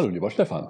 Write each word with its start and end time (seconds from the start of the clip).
Hallo, 0.00 0.08
lieber 0.08 0.30
Stefan. 0.30 0.66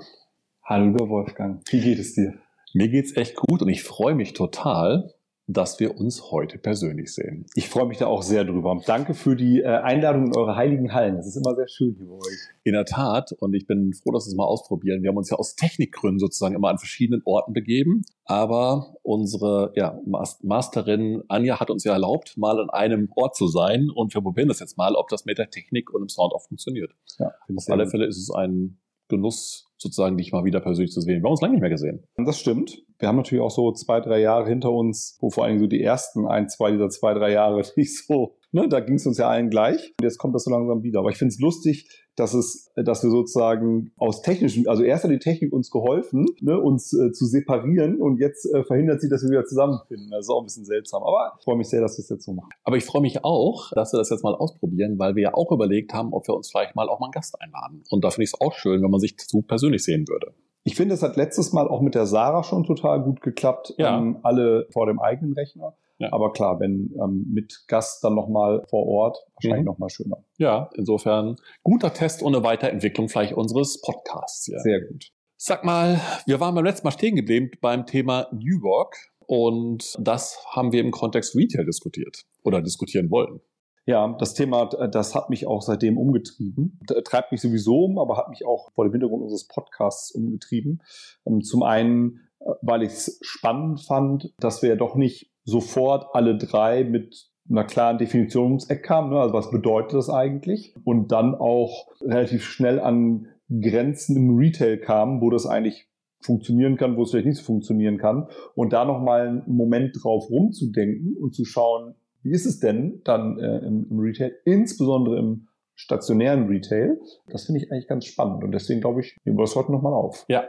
Hallo, 0.64 0.87
lieber 0.87 1.08
Wolfgang. 1.08 1.62
Wie 1.71 1.80
geht 1.80 2.01
es 2.01 2.14
dir? 2.14 2.35
Mir 2.74 2.88
geht's 2.88 3.17
echt 3.17 3.37
gut 3.37 3.62
und 3.62 3.69
ich 3.69 3.85
freue 3.85 4.17
mich 4.17 4.33
total, 4.33 5.14
dass 5.46 5.78
wir 5.78 6.01
uns 6.01 6.33
heute 6.33 6.58
persönlich 6.58 7.14
sehen. 7.14 7.46
Ich 7.54 7.69
freue 7.69 7.87
mich 7.87 7.99
da 7.99 8.08
auch 8.08 8.22
sehr 8.22 8.42
drüber. 8.42 8.81
Danke 8.87 9.14
für 9.14 9.37
die 9.37 9.60
äh, 9.60 9.67
Einladung 9.67 10.27
in 10.27 10.37
eure 10.37 10.56
heiligen 10.56 10.92
Hallen. 10.92 11.14
Das 11.14 11.28
ist 11.28 11.37
immer 11.37 11.54
sehr 11.54 11.69
schön 11.69 11.95
hier 11.95 12.06
bei 12.06 12.14
euch. 12.14 12.38
In 12.64 12.72
der 12.72 12.85
Tat. 12.85 13.31
Und 13.38 13.54
ich 13.54 13.69
bin 13.69 13.92
froh, 13.92 14.10
dass 14.10 14.27
wir 14.27 14.31
es 14.31 14.35
mal 14.35 14.46
ausprobieren. 14.46 15.04
Wir 15.04 15.10
haben 15.10 15.17
uns 15.17 15.31
ja 15.31 15.37
aus 15.37 15.54
Technikgründen 15.54 16.19
sozusagen 16.19 16.56
immer 16.56 16.70
an 16.70 16.78
verschiedenen 16.78 17.23
Orten 17.24 17.52
begeben. 17.52 18.02
Aber 18.24 18.97
unsere 19.02 19.73
ja, 19.77 19.97
Masterin 20.42 21.23
Anja 21.28 21.60
hat 21.60 21.70
uns 21.70 21.84
ja 21.84 21.92
erlaubt, 21.92 22.37
mal 22.37 22.59
an 22.59 22.70
einem 22.70 23.09
Ort 23.15 23.37
zu 23.37 23.46
sein. 23.46 23.90
Und 23.95 24.12
wir 24.12 24.23
probieren 24.23 24.48
das 24.48 24.59
jetzt 24.59 24.76
mal, 24.76 24.96
ob 24.96 25.09
das 25.09 25.24
mit 25.24 25.38
der 25.38 25.51
Technik 25.51 25.95
und 25.95 26.01
dem 26.01 26.09
Sound 26.09 26.32
auch 26.32 26.42
funktioniert. 26.42 26.96
Ja, 27.20 27.30
Auf 27.54 27.68
alle 27.68 27.87
Fälle 27.87 28.06
ist 28.06 28.18
es 28.18 28.34
ein 28.34 28.80
Genuss, 29.10 29.66
sozusagen 29.77 30.16
dich 30.16 30.32
mal 30.32 30.45
wieder 30.45 30.60
persönlich 30.60 30.92
zu 30.92 31.00
sehen. 31.00 31.20
Wir 31.20 31.24
haben 31.24 31.32
uns 31.32 31.42
lange 31.42 31.55
nicht 31.55 31.60
mehr 31.60 31.70
gesehen. 31.70 32.05
Das 32.16 32.41
stimmt. 32.41 32.82
Wir 32.98 33.09
haben 33.09 33.16
natürlich 33.16 33.42
auch 33.42 33.51
so 33.51 33.73
zwei, 33.73 34.01
drei 34.01 34.20
Jahre 34.20 34.48
hinter 34.48 34.70
uns, 34.73 35.18
wo 35.20 35.30
vor 35.30 35.45
allem 35.45 35.59
so 35.59 35.66
die 35.66 35.82
ersten 35.82 36.27
ein, 36.27 36.48
zwei 36.48 36.70
dieser 36.70 36.88
zwei, 36.88 37.12
drei 37.15 37.32
Jahre 37.32 37.62
nicht 37.77 38.06
so, 38.06 38.37
ne, 38.52 38.68
da 38.68 38.80
ging 38.80 38.96
es 38.96 39.06
uns 39.06 39.18
ja 39.18 39.28
allen 39.28 39.50
gleich. 39.50 39.95
Und 39.98 40.04
jetzt 40.04 40.18
kommt 40.18 40.34
das 40.34 40.45
so 40.45 40.50
langsam 40.50 40.82
wieder. 40.82 41.00
Aber 41.00 41.10
ich 41.10 41.16
finde 41.16 41.32
es 41.32 41.40
lustig, 41.40 41.88
dass 42.16 42.34
es, 42.34 42.70
dass 42.76 43.02
wir 43.02 43.10
sozusagen 43.10 43.92
aus 43.96 44.23
technischen, 44.23 44.68
also 44.68 44.82
erst 44.82 45.04
hat 45.04 45.10
die 45.10 45.18
Technik 45.18 45.52
uns 45.52 45.70
geholfen, 45.70 46.26
ne, 46.40 46.59
uns 46.59 46.92
äh, 46.92 47.12
zu 47.12 47.24
separieren 47.24 48.00
und 48.00 48.18
jetzt 48.18 48.45
äh, 48.52 48.62
verhindert 48.64 49.00
sie, 49.00 49.09
dass 49.09 49.23
wir 49.23 49.30
wieder 49.30 49.45
zusammenfinden. 49.45 50.10
Das 50.10 50.26
ist 50.26 50.30
auch 50.30 50.40
ein 50.40 50.46
bisschen 50.46 50.64
seltsam. 50.64 51.02
Aber 51.02 51.32
ich 51.38 51.45
freue 51.45 51.56
mich 51.56 51.68
sehr, 51.68 51.80
dass 51.80 51.96
wir 51.96 52.02
es 52.02 52.09
jetzt 52.09 52.24
so 52.24 52.32
machen. 52.32 52.50
Aber 52.64 52.76
ich 52.76 52.84
freue 52.84 53.02
mich 53.02 53.24
auch, 53.24 53.71
dass 53.74 53.93
wir 53.93 53.98
das 53.98 54.10
jetzt 54.10 54.23
mal 54.23 54.34
ausprobieren, 54.34 54.98
weil 54.98 55.15
wir 55.15 55.23
ja 55.23 55.34
auch 55.34 55.51
überlegt 55.52 55.95
haben, 55.95 56.12
ob 56.12 56.26
wir 56.28 56.34
uns 56.34 56.51
vielleicht 56.51 56.76
mal 56.76 56.88
auch 56.88 57.01
mal 57.01 57.06
einen 57.06 57.12
Gast 57.12 57.40
einladen. 57.40 57.82
Und 57.90 58.04
da 58.04 58.10
finde 58.10 58.24
ich 58.24 58.30
es 58.34 58.40
auch 58.40 58.54
schön, 58.54 58.82
wenn 58.82 58.90
man 58.90 59.01
sich 59.01 59.16
zu 59.16 59.43
persönlich 59.43 59.82
sehen 59.82 60.06
würde. 60.09 60.34
Ich 60.62 60.76
finde, 60.76 60.95
es 60.95 61.02
hat 61.02 61.16
letztes 61.16 61.52
Mal 61.52 61.68
auch 61.68 61.80
mit 61.80 61.95
der 61.95 62.04
Sarah 62.06 62.43
schon 62.43 62.65
total 62.65 63.02
gut 63.02 63.23
geklappt. 63.23 63.74
Ja. 63.78 63.98
Ähm, 63.98 64.19
alle 64.23 64.67
vor 64.73 64.87
dem 64.87 65.01
eigenen 65.01 65.33
Rechner. 65.33 65.75
Ja. 66.01 66.12
Aber 66.12 66.33
klar, 66.33 66.59
wenn 66.61 66.95
ähm, 67.01 67.27
mit 67.31 67.65
Gast 67.69 68.03
dann 68.03 68.15
nochmal 68.15 68.65
vor 68.70 68.87
Ort, 68.87 69.19
wahrscheinlich 69.34 69.61
mhm. 69.61 69.67
nochmal 69.67 69.91
schöner. 69.91 70.17
Ja, 70.39 70.70
insofern 70.75 71.37
guter 71.62 71.93
Test 71.93 72.25
eine 72.25 72.43
Weiterentwicklung 72.43 73.09
vielleicht 73.09 73.34
unseres 73.34 73.81
Podcasts. 73.83 74.47
Ja. 74.47 74.59
Sehr 74.61 74.81
gut. 74.81 75.11
Sag 75.37 75.65
mal, 75.65 76.01
wir 76.27 76.41
waren 76.41 76.55
beim 76.55 76.65
letzten 76.65 76.87
Mal 76.87 76.93
stehen 76.93 77.17
geblieben 77.17 77.51
beim 77.61 77.87
Thema 77.87 78.28
New 78.33 78.62
Work 78.62 78.97
und 79.27 79.95
das 80.01 80.39
haben 80.51 80.73
wir 80.73 80.81
im 80.81 80.91
Kontext 80.91 81.37
Retail 81.37 81.65
diskutiert 81.65 82.25
oder 82.43 82.62
diskutieren 82.62 83.11
wollen. 83.11 83.41
Ja, 83.87 84.15
das 84.19 84.34
Thema, 84.34 84.67
das 84.67 85.15
hat 85.15 85.31
mich 85.31 85.47
auch 85.47 85.62
seitdem 85.62 85.98
umgetrieben. 85.98 86.78
Treibt 87.05 87.33
mich 87.33 87.41
sowieso 87.41 87.84
um, 87.84 87.98
aber 87.98 88.17
hat 88.17 88.28
mich 88.28 88.47
auch 88.47 88.71
vor 88.73 88.84
dem 88.84 88.93
Hintergrund 88.93 89.23
unseres 89.23 89.48
Podcasts 89.48 90.12
umgetrieben. 90.12 90.83
Ähm, 91.27 91.43
zum 91.43 91.62
einen, 91.62 92.21
äh, 92.41 92.53
weil 92.62 92.83
ich 92.83 92.93
es 92.93 93.19
spannend 93.23 93.81
fand, 93.81 94.33
dass 94.39 94.62
wir 94.62 94.71
ja 94.71 94.77
doch 94.77 94.95
nicht 94.95 95.31
sofort 95.51 96.06
alle 96.15 96.39
drei 96.39 96.84
mit 96.84 97.31
einer 97.51 97.65
klaren 97.65 97.98
Definition 97.98 98.47
ums 98.47 98.70
Eck 98.70 98.84
kamen. 98.84 99.11
Ne? 99.11 99.20
Also 99.20 99.34
was 99.34 99.51
bedeutet 99.51 99.95
das 99.95 100.09
eigentlich? 100.09 100.75
Und 100.84 101.12
dann 101.12 101.34
auch 101.34 101.89
relativ 102.01 102.45
schnell 102.45 102.81
an 102.81 103.27
Grenzen 103.48 104.17
im 104.17 104.37
Retail 104.37 104.78
kamen, 104.78 105.21
wo 105.21 105.31
das 105.31 105.47
eigentlich 105.47 105.89
funktionieren 106.23 106.77
kann, 106.77 106.97
wo 106.97 107.03
es 107.03 107.11
vielleicht 107.11 107.27
nicht 107.27 107.39
so 107.39 107.45
funktionieren 107.45 107.98
kann. 107.98 108.28
Und 108.55 108.73
da 108.73 108.84
nochmal 108.84 109.28
einen 109.28 109.56
Moment 109.56 109.98
drauf 110.01 110.31
rumzudenken 110.31 111.17
und 111.17 111.34
zu 111.34 111.45
schauen, 111.45 111.95
wie 112.23 112.33
ist 112.33 112.47
es 112.47 112.61
denn 112.61 113.01
dann 113.05 113.39
äh, 113.39 113.59
im, 113.59 113.87
im 113.91 113.98
Retail, 113.98 114.33
insbesondere 114.45 115.19
im 115.19 115.48
stationären 115.75 116.47
Retail? 116.47 117.01
Das 117.28 117.47
finde 117.47 117.62
ich 117.62 117.72
eigentlich 117.72 117.88
ganz 117.88 118.05
spannend 118.05 118.44
und 118.44 118.53
deswegen 118.53 118.81
glaube 118.82 119.00
ich, 119.00 119.17
nehmen 119.25 119.38
wir 119.38 119.44
das 119.44 119.56
heute 119.56 119.72
nochmal 119.72 119.94
auf. 119.94 120.27
Ja. 120.28 120.44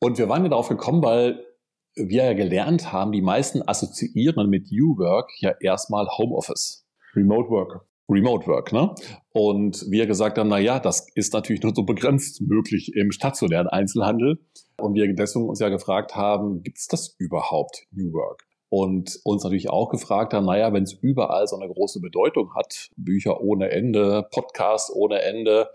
Und 0.00 0.18
wir 0.18 0.28
waren 0.28 0.42
ja 0.42 0.50
darauf 0.50 0.68
gekommen, 0.68 1.02
weil 1.02 1.42
wir 1.96 2.24
ja 2.24 2.32
gelernt 2.34 2.92
haben, 2.92 3.12
die 3.12 3.22
meisten 3.22 3.62
assoziieren 3.66 4.48
mit 4.50 4.68
U-Work 4.72 5.30
ja 5.38 5.52
erstmal 5.60 6.06
Homeoffice. 6.08 6.86
Remote 7.14 7.48
Work. 7.50 7.86
Remote 8.10 8.46
Work, 8.46 8.72
ne? 8.72 8.94
Und 9.32 9.86
wir 9.88 10.06
gesagt 10.06 10.36
haben, 10.36 10.48
na 10.48 10.58
ja, 10.58 10.78
das 10.78 11.06
ist 11.14 11.32
natürlich 11.32 11.62
nur 11.62 11.72
so 11.74 11.84
begrenzt 11.84 12.42
möglich 12.42 12.92
im 12.94 13.12
stationären 13.12 13.68
Einzelhandel. 13.68 14.38
Und 14.78 14.94
wir 14.94 15.14
deswegen 15.14 15.48
uns 15.48 15.60
ja 15.60 15.70
gefragt 15.70 16.14
haben, 16.14 16.62
gibt 16.62 16.78
es 16.78 16.86
das 16.86 17.14
überhaupt 17.18 17.86
New 17.92 18.12
Work? 18.12 18.44
und 18.76 19.20
uns 19.22 19.44
natürlich 19.44 19.70
auch 19.70 19.88
gefragt 19.88 20.34
haben, 20.34 20.46
naja, 20.46 20.72
wenn 20.72 20.82
es 20.82 20.94
überall 20.94 21.46
so 21.46 21.54
eine 21.54 21.72
große 21.72 22.00
Bedeutung 22.00 22.56
hat, 22.56 22.90
Bücher 22.96 23.40
ohne 23.40 23.70
Ende, 23.70 24.26
Podcasts 24.32 24.92
ohne 24.92 25.22
Ende, 25.22 25.70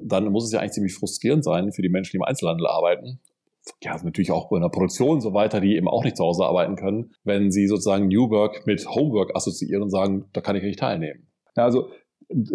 dann 0.00 0.24
muss 0.32 0.46
es 0.46 0.52
ja 0.52 0.58
eigentlich 0.58 0.72
ziemlich 0.72 0.94
frustrierend 0.94 1.44
sein 1.44 1.70
für 1.70 1.82
die 1.82 1.88
Menschen, 1.88 2.10
die 2.10 2.16
im 2.16 2.24
Einzelhandel 2.24 2.66
arbeiten. 2.66 3.20
Ja, 3.82 3.96
natürlich 4.02 4.32
auch 4.32 4.48
bei 4.48 4.56
einer 4.56 4.70
Produktion 4.70 5.10
und 5.10 5.20
so 5.20 5.34
weiter, 5.34 5.60
die 5.60 5.76
eben 5.76 5.88
auch 5.88 6.04
nicht 6.04 6.16
zu 6.16 6.24
Hause 6.24 6.44
arbeiten 6.44 6.76
können, 6.76 7.12
wenn 7.24 7.50
sie 7.50 7.66
sozusagen 7.66 8.08
New 8.08 8.30
Work 8.30 8.66
mit 8.66 8.86
Homework 8.88 9.36
assoziieren 9.36 9.82
und 9.82 9.90
sagen, 9.90 10.26
da 10.32 10.40
kann 10.40 10.56
ich 10.56 10.62
nicht 10.62 10.78
teilnehmen. 10.78 11.28
Ja, 11.56 11.64
also 11.64 11.88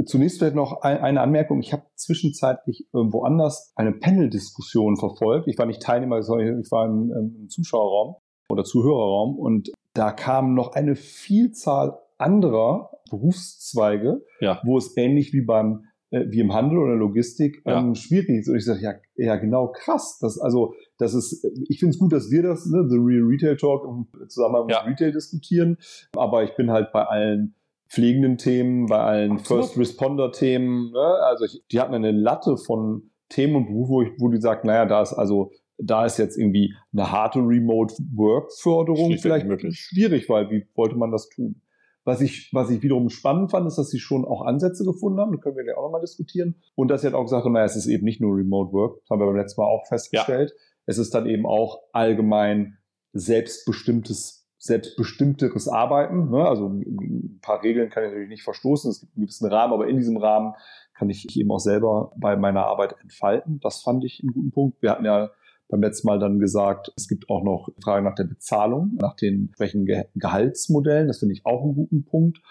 Zunächst 0.05 0.39
vielleicht 0.39 0.55
noch 0.55 0.81
eine 0.81 1.21
Anmerkung. 1.21 1.59
Ich 1.59 1.71
habe 1.71 1.83
zwischenzeitlich 1.95 2.87
woanders 2.93 3.73
eine 3.75 3.91
Panel-Diskussion 3.91 4.97
verfolgt. 4.97 5.47
Ich 5.47 5.57
war 5.57 5.65
nicht 5.65 5.81
Teilnehmer, 5.81 6.19
ich 6.19 6.27
war 6.71 6.85
im, 6.85 7.11
im 7.11 7.49
Zuschauerraum 7.49 8.15
oder 8.49 8.63
Zuhörerraum 8.63 9.37
und 9.37 9.71
da 9.93 10.11
kam 10.11 10.53
noch 10.55 10.73
eine 10.73 10.95
Vielzahl 10.95 11.99
anderer 12.17 12.91
Berufszweige, 13.09 14.23
ja. 14.39 14.61
wo 14.63 14.77
es 14.77 14.95
ähnlich 14.97 15.33
wie 15.33 15.41
beim 15.41 15.85
äh, 16.09 16.25
wie 16.29 16.39
im 16.39 16.53
Handel 16.53 16.77
oder 16.79 16.95
Logistik 16.95 17.61
ja. 17.65 17.79
ähm, 17.79 17.95
schwierig 17.95 18.29
ist. 18.29 18.49
Und 18.49 18.55
ich 18.55 18.65
sage, 18.65 18.81
ja, 18.81 18.93
ja, 19.15 19.35
genau, 19.35 19.67
krass. 19.67 20.17
Das, 20.21 20.39
also, 20.39 20.73
das 20.97 21.13
ist, 21.13 21.45
ich 21.69 21.79
finde 21.79 21.93
es 21.93 21.99
gut, 21.99 22.11
dass 22.11 22.31
wir 22.31 22.43
das, 22.43 22.65
ne, 22.65 22.87
The 22.89 22.97
Real 22.97 23.23
Retail 23.23 23.57
Talk 23.57 23.85
im 23.85 24.29
Zusammenhang 24.29 24.69
ja. 24.69 24.83
mit 24.83 24.93
Retail 24.93 25.11
diskutieren. 25.11 25.77
Aber 26.13 26.43
ich 26.43 26.55
bin 26.55 26.71
halt 26.71 26.91
bei 26.91 27.03
allen 27.05 27.55
pflegenden 27.87 28.37
Themen, 28.37 28.87
bei 28.87 28.99
allen 28.99 29.33
Absolut. 29.33 29.65
First 29.65 29.77
Responder 29.77 30.31
Themen, 30.31 30.91
ne? 30.91 30.99
also 31.25 31.45
ich, 31.45 31.63
die 31.71 31.79
hatten 31.79 31.93
eine 31.93 32.11
Latte 32.11 32.57
von 32.57 33.11
Themen 33.29 33.55
und 33.55 33.67
Berufen, 33.67 33.91
wo 33.91 34.01
ich, 34.01 34.09
wo 34.19 34.29
die 34.29 34.41
sagt, 34.41 34.65
naja, 34.65 34.85
da 34.85 35.01
ist 35.01 35.13
also 35.13 35.51
da 35.77 36.05
ist 36.05 36.17
jetzt 36.17 36.37
irgendwie 36.37 36.73
eine 36.91 37.11
harte 37.11 37.39
Remote-Work-Förderung 37.39 39.17
vielleicht 39.19 39.45
möglich. 39.45 39.77
schwierig, 39.77 40.27
weil 40.29 40.49
wie 40.49 40.65
wollte 40.75 40.95
man 40.95 41.11
das 41.11 41.29
tun? 41.29 41.61
Was 42.03 42.21
ich, 42.21 42.49
was 42.53 42.69
ich 42.69 42.81
wiederum 42.81 43.09
spannend 43.09 43.51
fand, 43.51 43.67
ist, 43.67 43.77
dass 43.77 43.89
sie 43.89 43.99
schon 43.99 44.23
auch 44.23 44.41
Ansätze 44.41 44.85
gefunden 44.85 45.19
haben. 45.19 45.33
Da 45.33 45.37
können 45.39 45.57
wir 45.57 45.65
ja 45.65 45.75
auch 45.75 45.83
nochmal 45.83 46.01
diskutieren. 46.01 46.55
Und 46.73 46.87
dass 46.87 47.01
sie 47.01 47.07
hat 47.07 47.13
auch 47.13 47.23
gesagt, 47.23 47.45
naja, 47.47 47.65
es 47.65 47.75
ist 47.75 47.87
eben 47.87 48.05
nicht 48.05 48.21
nur 48.21 48.35
Remote 48.35 48.71
Work. 48.71 49.01
Das 49.01 49.09
haben 49.09 49.19
wir 49.19 49.25
beim 49.25 49.35
letzten 49.35 49.59
Mal 49.59 49.67
auch 49.67 49.85
festgestellt. 49.87 50.53
Ja. 50.55 50.61
Es 50.87 50.97
ist 50.97 51.13
dann 51.13 51.27
eben 51.27 51.45
auch 51.45 51.83
allgemein 51.91 52.77
selbstbestimmtes, 53.13 54.49
selbstbestimmteres 54.57 55.67
Arbeiten. 55.67 56.31
Ne? 56.31 56.47
Also 56.47 56.67
ein 56.69 57.39
paar 57.41 57.61
Regeln 57.61 57.89
kann 57.89 58.03
ich 58.03 58.09
natürlich 58.09 58.29
nicht 58.29 58.43
verstoßen. 58.43 58.89
Es 58.89 59.01
gibt 59.01 59.15
einen 59.15 59.25
gewissen 59.25 59.51
Rahmen, 59.51 59.73
aber 59.73 59.87
in 59.87 59.97
diesem 59.97 60.17
Rahmen 60.17 60.53
kann 60.95 61.09
ich 61.09 61.37
eben 61.37 61.51
auch 61.51 61.59
selber 61.59 62.11
bei 62.17 62.35
meiner 62.35 62.65
Arbeit 62.65 62.95
entfalten. 63.01 63.59
Das 63.59 63.83
fand 63.83 64.03
ich 64.03 64.21
einen 64.23 64.33
guten 64.33 64.51
Punkt. 64.51 64.81
Wir 64.81 64.91
hatten 64.91 65.05
ja 65.05 65.29
beim 65.69 65.81
letzten 65.81 66.07
Mal 66.07 66.19
dann 66.19 66.39
gesagt, 66.39 66.91
es 66.95 67.07
gibt 67.07 67.29
auch 67.29 67.43
noch 67.43 67.69
Fragen 67.83 68.05
nach 68.05 68.15
der 68.15 68.23
Bezahlung, 68.23 68.95
nach 68.95 69.15
den 69.15 69.47
entsprechenden 69.47 70.05
Gehaltsmodellen. 70.15 71.07
Das 71.07 71.19
finde 71.19 71.33
ich 71.33 71.45
auch 71.45 71.63
einen 71.63 71.75
guten 71.75 72.05
Punkt. 72.05 72.41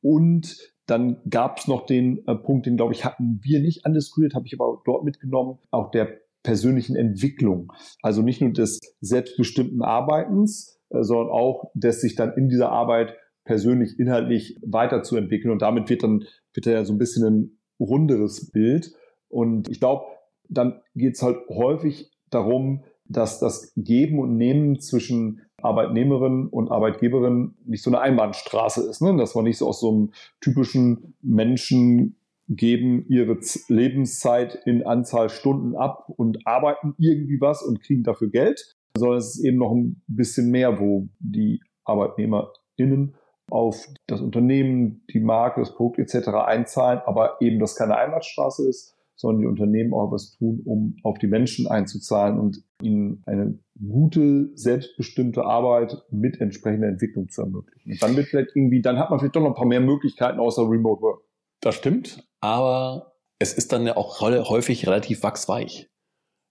Und 0.00 0.72
dann 0.86 1.20
gab 1.28 1.58
es 1.58 1.68
noch 1.68 1.86
den 1.86 2.26
äh, 2.26 2.34
Punkt, 2.34 2.66
den 2.66 2.76
glaube 2.76 2.94
ich 2.94 3.04
hatten 3.04 3.40
wir 3.42 3.60
nicht 3.60 3.86
andiskutiert, 3.86 4.34
habe 4.34 4.46
ich 4.46 4.58
aber 4.58 4.82
dort 4.84 5.04
mitgenommen, 5.04 5.58
auch 5.70 5.90
der 5.90 6.19
persönlichen 6.42 6.96
Entwicklung. 6.96 7.72
Also 8.02 8.22
nicht 8.22 8.40
nur 8.40 8.52
des 8.52 8.78
selbstbestimmten 9.00 9.82
Arbeitens, 9.82 10.78
äh, 10.90 11.02
sondern 11.02 11.30
auch 11.30 11.70
des 11.74 12.00
sich 12.00 12.14
dann 12.14 12.32
in 12.34 12.48
dieser 12.48 12.70
Arbeit 12.70 13.16
persönlich 13.44 13.98
inhaltlich 13.98 14.58
weiterzuentwickeln. 14.62 15.52
Und 15.52 15.62
damit 15.62 15.88
wird 15.88 16.02
dann 16.02 16.24
wird 16.54 16.66
ja 16.66 16.84
so 16.84 16.92
ein 16.92 16.98
bisschen 16.98 17.24
ein 17.24 17.58
runderes 17.78 18.50
Bild. 18.50 18.92
Und 19.28 19.68
ich 19.68 19.80
glaube, 19.80 20.04
dann 20.48 20.80
geht 20.94 21.16
es 21.16 21.22
halt 21.22 21.38
häufig 21.48 22.10
darum, 22.30 22.84
dass 23.04 23.40
das 23.40 23.72
Geben 23.76 24.20
und 24.20 24.36
Nehmen 24.36 24.78
zwischen 24.78 25.42
Arbeitnehmerin 25.62 26.46
und 26.46 26.70
Arbeitgeberin 26.70 27.54
nicht 27.64 27.82
so 27.82 27.90
eine 27.90 28.00
Einbahnstraße 28.00 28.88
ist, 28.88 29.02
ne? 29.02 29.16
dass 29.16 29.34
man 29.34 29.44
nicht 29.44 29.58
so 29.58 29.66
aus 29.66 29.80
so 29.80 29.90
einem 29.90 30.12
typischen 30.40 31.14
Menschen 31.20 32.16
geben 32.50 33.06
ihre 33.08 33.38
Lebenszeit 33.68 34.58
in 34.66 34.84
Anzahl 34.84 35.30
Stunden 35.30 35.76
ab 35.76 36.08
und 36.16 36.46
arbeiten 36.46 36.94
irgendwie 36.98 37.40
was 37.40 37.62
und 37.62 37.80
kriegen 37.80 38.02
dafür 38.02 38.28
Geld, 38.28 38.76
sondern 38.96 39.18
es 39.18 39.36
ist 39.36 39.44
eben 39.44 39.58
noch 39.58 39.72
ein 39.72 40.02
bisschen 40.08 40.50
mehr, 40.50 40.80
wo 40.80 41.08
die 41.20 41.62
ArbeitnehmerInnen 41.84 43.14
auf 43.50 43.86
das 44.08 44.20
Unternehmen, 44.20 45.04
die 45.12 45.20
Marke, 45.20 45.60
das 45.60 45.74
Produkt 45.74 46.00
etc. 46.00 46.28
einzahlen, 46.28 47.00
aber 47.04 47.36
eben 47.40 47.60
das 47.60 47.76
keine 47.76 47.96
Einbahnstraße 47.96 48.68
ist, 48.68 48.96
sondern 49.14 49.42
die 49.42 49.46
Unternehmen 49.46 49.92
auch 49.92 50.10
was 50.10 50.32
tun, 50.32 50.62
um 50.64 50.96
auf 51.04 51.18
die 51.18 51.28
Menschen 51.28 51.68
einzuzahlen 51.68 52.38
und 52.38 52.64
ihnen 52.82 53.22
eine 53.26 53.58
gute, 53.78 54.50
selbstbestimmte 54.56 55.44
Arbeit 55.44 56.02
mit 56.10 56.40
entsprechender 56.40 56.88
Entwicklung 56.88 57.28
zu 57.28 57.42
ermöglichen. 57.42 57.92
Und 57.92 58.02
dann 58.02 58.16
wird 58.16 58.26
vielleicht 58.26 58.56
irgendwie, 58.56 58.82
dann 58.82 58.98
hat 58.98 59.10
man 59.10 59.20
vielleicht 59.20 59.36
doch 59.36 59.42
noch 59.42 59.50
ein 59.50 59.54
paar 59.54 59.66
mehr 59.66 59.80
Möglichkeiten 59.80 60.40
außer 60.40 60.68
Remote 60.68 61.02
Work. 61.02 61.22
Das 61.60 61.74
stimmt, 61.74 62.26
aber 62.40 63.14
es 63.38 63.52
ist 63.52 63.72
dann 63.72 63.86
ja 63.86 63.96
auch 63.96 64.20
häufig 64.20 64.86
relativ 64.86 65.22
wachsweich. 65.22 65.88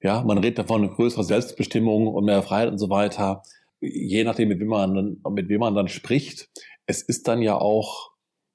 Ja, 0.01 0.23
man 0.23 0.37
redet 0.37 0.59
davon 0.59 0.89
größere 0.89 1.23
Selbstbestimmung 1.23 2.07
und 2.07 2.25
mehr 2.25 2.41
Freiheit 2.41 2.69
und 2.69 2.77
so 2.77 2.89
weiter. 2.89 3.43
Je 3.81 4.23
nachdem, 4.23 4.49
mit 4.49 4.59
wem 4.59 4.67
man, 4.67 5.21
mit 5.31 5.49
wem 5.49 5.59
man 5.59 5.75
dann 5.75 5.87
spricht. 5.87 6.49
Es 6.85 7.01
ist 7.01 7.27
dann 7.27 7.41
ja 7.41 7.55
auch, 7.55 8.11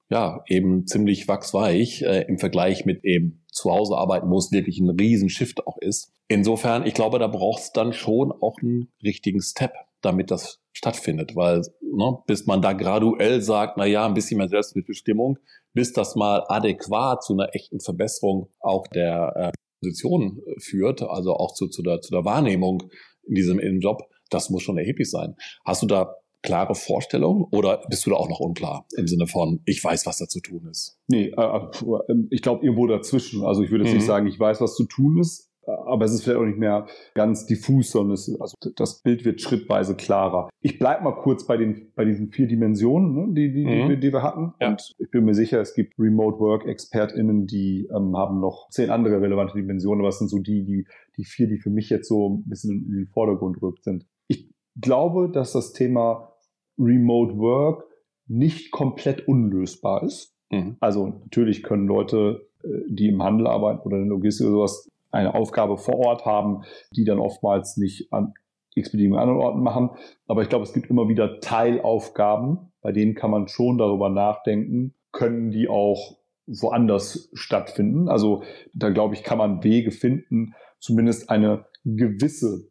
ja, 0.09 0.43
eben 0.47 0.85
ziemlich 0.85 1.27
wachsweich 1.27 2.01
äh, 2.01 2.25
im 2.27 2.37
Vergleich 2.37 2.85
mit 2.85 3.03
eben 3.03 3.44
zu 3.55 3.71
Hause 3.71 3.95
arbeiten, 3.95 4.29
wo 4.29 4.37
es 4.37 4.51
wirklich 4.51 4.79
ein 4.79 4.89
Riesenshift 4.89 5.65
auch 5.65 5.77
ist. 5.79 6.11
Insofern, 6.27 6.85
ich 6.85 6.93
glaube, 6.93 7.19
da 7.19 7.27
braucht 7.27 7.61
es 7.61 7.71
dann 7.71 7.93
schon 7.93 8.31
auch 8.31 8.57
einen 8.61 8.91
richtigen 9.03 9.41
Step, 9.41 9.73
damit 10.01 10.29
das 10.29 10.59
stattfindet, 10.73 11.35
weil 11.35 11.61
ne, 11.81 12.17
bis 12.27 12.45
man 12.45 12.61
da 12.61 12.73
graduell 12.73 13.41
sagt, 13.41 13.77
na 13.77 13.85
ja, 13.85 14.05
ein 14.05 14.13
bisschen 14.13 14.37
mehr 14.37 14.49
Selbstbestimmung, 14.49 15.39
bis 15.73 15.93
das 15.93 16.15
mal 16.15 16.43
adäquat 16.47 17.23
zu 17.23 17.33
einer 17.33 17.55
echten 17.55 17.79
Verbesserung 17.79 18.49
auch 18.59 18.87
der 18.87 19.33
äh, 19.35 19.51
Position 19.79 20.41
führt, 20.59 21.01
also 21.01 21.33
auch 21.35 21.53
zu, 21.53 21.67
zu, 21.67 21.81
der, 21.81 22.01
zu 22.01 22.11
der 22.11 22.25
Wahrnehmung 22.25 22.83
in 23.27 23.35
diesem 23.35 23.59
Innenjob, 23.59 24.03
das 24.29 24.49
muss 24.49 24.63
schon 24.63 24.77
erheblich 24.77 25.09
sein. 25.09 25.35
Hast 25.63 25.81
du 25.81 25.87
da 25.87 26.15
klare 26.45 26.75
Vorstellungen 26.75 27.45
oder 27.51 27.81
bist 27.89 28.05
du 28.05 28.11
da 28.11 28.15
auch 28.15 28.29
noch 28.29 28.39
unklar 28.39 28.85
im 28.97 29.07
Sinne 29.07 29.27
von, 29.27 29.61
ich 29.65 29.83
weiß, 29.83 30.05
was 30.05 30.17
da 30.17 30.27
zu 30.27 30.39
tun 30.39 30.67
ist? 30.69 30.99
Nee, 31.07 31.33
äh, 31.35 31.41
äh 31.41 32.15
ich 32.29 32.41
glaube 32.41 32.63
irgendwo 32.63 32.87
dazwischen. 32.87 33.43
Also 33.43 33.63
ich 33.63 33.71
würde 33.71 33.83
jetzt 33.83 33.93
mhm. 33.93 33.97
nicht 33.97 34.07
sagen, 34.07 34.27
ich 34.27 34.39
weiß, 34.39 34.61
was 34.61 34.75
zu 34.75 34.85
tun 34.85 35.19
ist, 35.19 35.51
aber 35.67 36.05
es 36.05 36.13
ist 36.13 36.23
vielleicht 36.23 36.39
auch 36.39 36.45
nicht 36.45 36.59
mehr 36.59 36.87
ganz 37.13 37.45
diffus, 37.45 37.91
sondern 37.91 38.13
es, 38.13 38.29
also 38.39 38.55
das 38.75 39.01
Bild 39.01 39.25
wird 39.25 39.41
schrittweise 39.41 39.95
klarer. 39.95 40.49
Ich 40.61 40.79
bleibe 40.79 41.03
mal 41.03 41.15
kurz 41.15 41.45
bei 41.45 41.57
den 41.57 41.91
bei 41.95 42.05
diesen 42.05 42.31
vier 42.31 42.47
Dimensionen, 42.47 43.13
ne, 43.15 43.33
die, 43.33 43.53
die, 43.53 43.65
mhm. 43.65 43.89
die, 43.89 43.99
die, 43.99 44.13
wir 44.13 44.23
hatten. 44.23 44.53
Ja. 44.61 44.69
Und 44.69 44.93
ich 44.97 45.09
bin 45.09 45.25
mir 45.25 45.33
sicher, 45.33 45.59
es 45.59 45.73
gibt 45.73 45.97
Remote 45.97 46.39
Work 46.39 46.65
ExpertInnen, 46.65 47.47
die 47.47 47.87
ähm, 47.95 48.15
haben 48.15 48.39
noch 48.39 48.69
zehn 48.69 48.89
andere 48.89 49.21
relevante 49.21 49.55
Dimensionen, 49.55 50.01
aber 50.01 50.09
es 50.09 50.19
sind 50.19 50.29
so 50.29 50.39
die, 50.39 50.63
die, 50.63 50.87
die 51.17 51.25
vier, 51.25 51.47
die 51.47 51.57
für 51.57 51.69
mich 51.69 51.89
jetzt 51.89 52.07
so 52.07 52.29
ein 52.29 52.43
bisschen 52.49 52.85
in 52.87 52.93
den 52.93 53.07
Vordergrund 53.07 53.61
rückt 53.61 53.83
sind. 53.83 54.05
Ich 54.27 54.49
glaube, 54.79 55.29
dass 55.31 55.53
das 55.53 55.73
Thema 55.73 56.34
Remote 56.77 57.37
Work 57.37 57.85
nicht 58.27 58.71
komplett 58.71 59.27
unlösbar 59.27 60.03
ist. 60.03 60.33
Mhm. 60.51 60.77
Also 60.79 61.07
natürlich 61.07 61.63
können 61.63 61.87
Leute, 61.87 62.47
äh, 62.63 62.67
die 62.87 63.07
im 63.07 63.21
Handel 63.21 63.47
arbeiten 63.47 63.81
oder 63.81 63.97
in 63.97 64.03
der 64.03 64.09
Logistik 64.09 64.47
oder 64.47 64.55
sowas, 64.55 64.89
eine 65.11 65.33
Aufgabe 65.33 65.77
vor 65.77 65.97
Ort 65.99 66.25
haben, 66.25 66.63
die 66.91 67.05
dann 67.05 67.19
oftmals 67.19 67.77
nicht 67.77 68.11
an 68.11 68.33
x-beliebigen 68.75 69.17
anderen 69.17 69.39
Orten 69.39 69.61
machen. 69.61 69.91
Aber 70.27 70.41
ich 70.41 70.49
glaube, 70.49 70.65
es 70.65 70.73
gibt 70.73 70.89
immer 70.89 71.07
wieder 71.07 71.39
Teilaufgaben, 71.39 72.71
bei 72.81 72.91
denen 72.91 73.15
kann 73.15 73.31
man 73.31 73.47
schon 73.47 73.77
darüber 73.77 74.09
nachdenken, 74.09 74.93
können 75.11 75.51
die 75.51 75.69
auch 75.69 76.17
woanders 76.45 77.29
stattfinden. 77.33 78.09
Also 78.09 78.43
da 78.73 78.89
glaube 78.89 79.15
ich, 79.15 79.23
kann 79.23 79.37
man 79.37 79.63
Wege 79.63 79.91
finden, 79.91 80.53
zumindest 80.79 81.29
eine 81.29 81.65
gewisse 81.85 82.67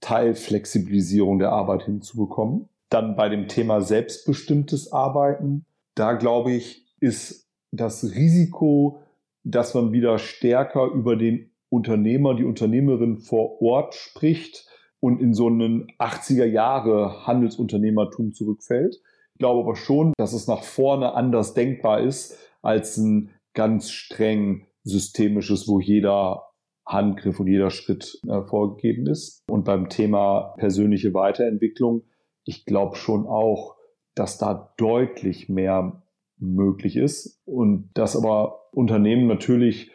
Teilflexibilisierung 0.00 1.38
der 1.38 1.52
Arbeit 1.52 1.84
hinzubekommen. 1.84 2.68
Dann 2.92 3.16
bei 3.16 3.30
dem 3.30 3.48
Thema 3.48 3.80
selbstbestimmtes 3.80 4.92
Arbeiten, 4.92 5.64
da 5.94 6.12
glaube 6.12 6.52
ich, 6.52 6.84
ist 7.00 7.48
das 7.70 8.04
Risiko, 8.04 9.00
dass 9.44 9.72
man 9.72 9.92
wieder 9.92 10.18
stärker 10.18 10.88
über 10.92 11.16
den 11.16 11.50
Unternehmer, 11.70 12.34
die 12.34 12.44
Unternehmerin 12.44 13.16
vor 13.16 13.62
Ort 13.62 13.94
spricht 13.94 14.66
und 15.00 15.22
in 15.22 15.32
so 15.32 15.46
einen 15.46 15.90
80er 15.98 16.44
Jahre 16.44 17.26
Handelsunternehmertum 17.26 18.34
zurückfällt. 18.34 18.96
Ich 19.32 19.38
glaube 19.38 19.60
aber 19.60 19.74
schon, 19.74 20.12
dass 20.18 20.34
es 20.34 20.46
nach 20.46 20.62
vorne 20.62 21.14
anders 21.14 21.54
denkbar 21.54 22.02
ist 22.02 22.36
als 22.60 22.98
ein 22.98 23.30
ganz 23.54 23.90
streng 23.90 24.66
systemisches, 24.84 25.66
wo 25.66 25.80
jeder 25.80 26.42
Handgriff 26.84 27.40
und 27.40 27.46
jeder 27.46 27.70
Schritt 27.70 28.20
äh, 28.28 28.42
vorgegeben 28.42 29.06
ist. 29.06 29.40
Und 29.48 29.64
beim 29.64 29.88
Thema 29.88 30.54
persönliche 30.58 31.14
Weiterentwicklung, 31.14 32.02
ich 32.44 32.64
glaube 32.64 32.96
schon 32.96 33.26
auch, 33.26 33.76
dass 34.14 34.38
da 34.38 34.74
deutlich 34.76 35.48
mehr 35.48 36.02
möglich 36.38 36.96
ist 36.96 37.40
und 37.44 37.90
dass 37.94 38.16
aber 38.16 38.60
Unternehmen 38.72 39.26
natürlich 39.26 39.90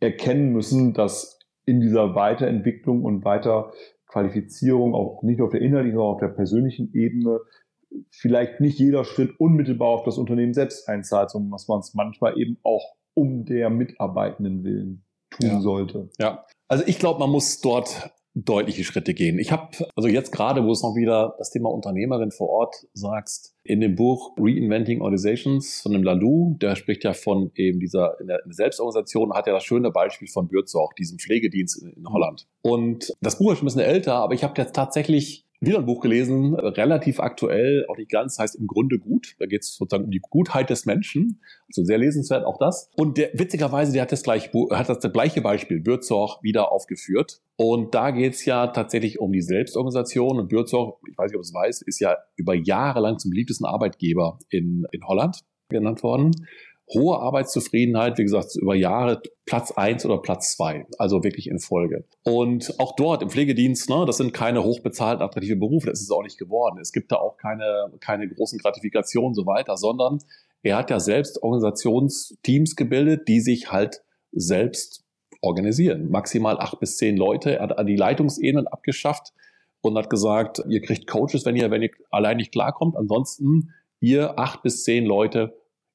erkennen 0.00 0.52
müssen, 0.52 0.94
dass 0.94 1.38
in 1.64 1.80
dieser 1.80 2.14
Weiterentwicklung 2.14 3.04
und 3.04 3.24
Weiterqualifizierung 3.24 4.94
auch 4.94 5.22
nicht 5.22 5.38
nur 5.38 5.46
auf 5.46 5.52
der 5.52 5.60
inhaltlichen, 5.60 5.96
sondern 5.96 6.10
auch 6.10 6.14
auf 6.14 6.20
der 6.20 6.28
persönlichen 6.28 6.92
Ebene 6.94 7.40
vielleicht 8.10 8.60
nicht 8.60 8.78
jeder 8.78 9.04
Schritt 9.04 9.38
unmittelbar 9.38 9.88
auf 9.88 10.02
das 10.04 10.18
Unternehmen 10.18 10.54
selbst 10.54 10.88
einzahlt, 10.88 11.30
sondern 11.30 11.52
dass 11.52 11.68
man 11.68 11.80
es 11.80 11.94
manchmal 11.94 12.38
eben 12.38 12.58
auch 12.62 12.94
um 13.14 13.44
der 13.44 13.70
Mitarbeitenden 13.70 14.64
willen 14.64 15.04
tun 15.30 15.46
ja. 15.46 15.60
sollte. 15.60 16.08
Ja, 16.18 16.46
also 16.68 16.84
ich 16.86 16.98
glaube, 16.98 17.20
man 17.20 17.30
muss 17.30 17.60
dort 17.60 18.10
deutliche 18.34 18.84
Schritte 18.84 19.14
gehen. 19.14 19.38
Ich 19.38 19.52
habe, 19.52 19.68
also 19.94 20.08
jetzt 20.08 20.32
gerade, 20.32 20.64
wo 20.64 20.72
es 20.72 20.82
noch 20.82 20.94
wieder 20.94 21.34
das 21.38 21.50
Thema 21.50 21.70
Unternehmerin 21.70 22.30
vor 22.30 22.48
Ort 22.48 22.76
sagst, 22.94 23.54
in 23.62 23.80
dem 23.80 23.94
Buch 23.94 24.32
Reinventing 24.38 25.00
Organizations 25.02 25.82
von 25.82 25.92
dem 25.92 26.02
Lalou, 26.02 26.56
der 26.60 26.76
spricht 26.76 27.04
ja 27.04 27.12
von 27.12 27.52
eben 27.54 27.78
dieser 27.78 28.18
in 28.20 28.28
der 28.28 28.40
Selbstorganisation, 28.48 29.32
hat 29.34 29.46
ja 29.46 29.52
das 29.52 29.64
schöne 29.64 29.90
Beispiel 29.90 30.28
von 30.28 30.48
Bürzorg, 30.48 30.96
diesem 30.96 31.18
Pflegedienst 31.18 31.82
in, 31.82 31.92
in 31.92 32.08
Holland. 32.08 32.46
Und 32.62 33.12
das 33.20 33.38
Buch 33.38 33.52
ist 33.52 33.62
ein 33.62 33.66
bisschen 33.66 33.82
älter, 33.82 34.14
aber 34.14 34.34
ich 34.34 34.44
habe 34.44 34.60
jetzt 34.60 34.74
tatsächlich 34.74 35.46
wieder 35.62 35.78
ein 35.78 35.86
Buch 35.86 36.00
gelesen, 36.00 36.54
relativ 36.54 37.20
aktuell, 37.20 37.86
auch 37.88 37.96
nicht 37.96 38.10
ganz, 38.10 38.38
heißt 38.38 38.56
im 38.56 38.66
Grunde 38.66 38.98
gut. 38.98 39.36
Da 39.38 39.46
geht 39.46 39.62
es 39.62 39.74
sozusagen 39.76 40.04
um 40.04 40.10
die 40.10 40.20
Gutheit 40.20 40.70
des 40.70 40.86
Menschen. 40.86 41.40
Also 41.68 41.84
sehr 41.84 41.98
lesenswert 41.98 42.44
auch 42.44 42.58
das. 42.58 42.90
Und 42.96 43.16
der, 43.16 43.30
witzigerweise, 43.34 43.92
der 43.92 44.02
hat 44.02 44.12
das 44.12 44.24
gleiche, 44.24 44.50
hat 44.72 44.88
das, 44.88 45.12
gleiche 45.12 45.40
Beispiel, 45.40 45.80
Bürzorg, 45.80 46.42
wieder 46.42 46.72
aufgeführt. 46.72 47.40
Und 47.56 47.94
da 47.94 48.10
geht 48.10 48.34
es 48.34 48.44
ja 48.44 48.66
tatsächlich 48.66 49.20
um 49.20 49.32
die 49.32 49.42
Selbstorganisation. 49.42 50.40
Und 50.40 50.48
Bürzorg, 50.48 50.98
ich 51.08 51.16
weiß 51.16 51.30
nicht, 51.30 51.36
ob 51.36 51.42
es 51.42 51.54
weißt, 51.54 51.82
ist 51.86 52.00
ja 52.00 52.16
über 52.36 52.54
Jahre 52.54 53.00
lang 53.00 53.18
zum 53.18 53.30
beliebtesten 53.30 53.66
Arbeitgeber 53.66 54.38
in, 54.50 54.84
in 54.90 55.06
Holland 55.06 55.38
genannt 55.68 56.02
worden 56.02 56.32
hohe 56.94 57.18
Arbeitszufriedenheit, 57.18 58.18
wie 58.18 58.22
gesagt, 58.22 58.56
über 58.56 58.74
Jahre 58.74 59.22
Platz 59.46 59.72
eins 59.72 60.04
oder 60.04 60.18
Platz 60.18 60.56
zwei, 60.56 60.86
also 60.98 61.24
wirklich 61.24 61.48
in 61.48 61.58
Folge. 61.58 62.04
Und 62.22 62.78
auch 62.78 62.94
dort 62.96 63.22
im 63.22 63.30
Pflegedienst, 63.30 63.90
ne, 63.90 64.04
das 64.06 64.16
sind 64.16 64.32
keine 64.32 64.62
hochbezahlten, 64.62 65.24
attraktive 65.24 65.56
Berufe, 65.56 65.90
das 65.90 66.00
ist 66.00 66.06
es 66.06 66.10
auch 66.10 66.22
nicht 66.22 66.38
geworden. 66.38 66.78
Es 66.80 66.92
gibt 66.92 67.12
da 67.12 67.16
auch 67.16 67.36
keine, 67.36 67.92
keine 68.00 68.28
großen 68.28 68.58
Gratifikationen 68.58 69.28
und 69.28 69.34
so 69.34 69.46
weiter, 69.46 69.76
sondern 69.76 70.18
er 70.62 70.76
hat 70.76 70.90
ja 70.90 71.00
selbst 71.00 71.42
Organisationsteams 71.42 72.76
gebildet, 72.76 73.26
die 73.28 73.40
sich 73.40 73.72
halt 73.72 74.02
selbst 74.30 75.04
organisieren. 75.40 76.10
Maximal 76.10 76.58
acht 76.58 76.78
bis 76.80 76.96
zehn 76.96 77.16
Leute. 77.16 77.56
Er 77.56 77.68
hat 77.68 77.88
die 77.88 77.96
Leitungsebenen 77.96 78.68
abgeschafft 78.68 79.32
und 79.80 79.98
hat 79.98 80.08
gesagt, 80.08 80.62
ihr 80.68 80.80
kriegt 80.80 81.06
Coaches, 81.08 81.44
wenn 81.44 81.56
ihr, 81.56 81.70
wenn 81.70 81.82
ihr 81.82 81.90
allein 82.10 82.36
nicht 82.36 82.52
klarkommt. 82.52 82.96
Ansonsten 82.96 83.74
ihr 84.00 84.38
acht 84.38 84.62
bis 84.62 84.84
zehn 84.84 85.04
Leute 85.04 85.54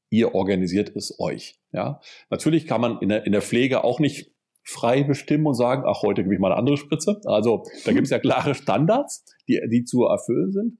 ihr 0.09 0.35
organisiert 0.35 0.95
es 0.95 1.19
euch. 1.19 1.59
Ja, 1.71 1.99
natürlich 2.29 2.65
kann 2.65 2.81
man 2.81 2.99
in 3.01 3.09
der, 3.09 3.25
in 3.25 3.31
der 3.31 3.41
Pflege 3.41 3.83
auch 3.83 3.99
nicht 3.99 4.31
frei 4.63 5.03
bestimmen 5.03 5.47
und 5.47 5.53
sagen, 5.53 5.83
ach, 5.85 6.01
heute 6.01 6.23
gebe 6.23 6.33
ich 6.33 6.41
mal 6.41 6.51
eine 6.51 6.59
andere 6.59 6.77
Spritze. 6.77 7.21
Also 7.25 7.63
da 7.85 7.93
gibt 7.93 8.05
es 8.05 8.11
ja 8.11 8.19
klare 8.19 8.53
Standards, 8.53 9.25
die, 9.47 9.61
die 9.71 9.85
zu 9.85 10.03
erfüllen 10.03 10.51
sind. 10.51 10.77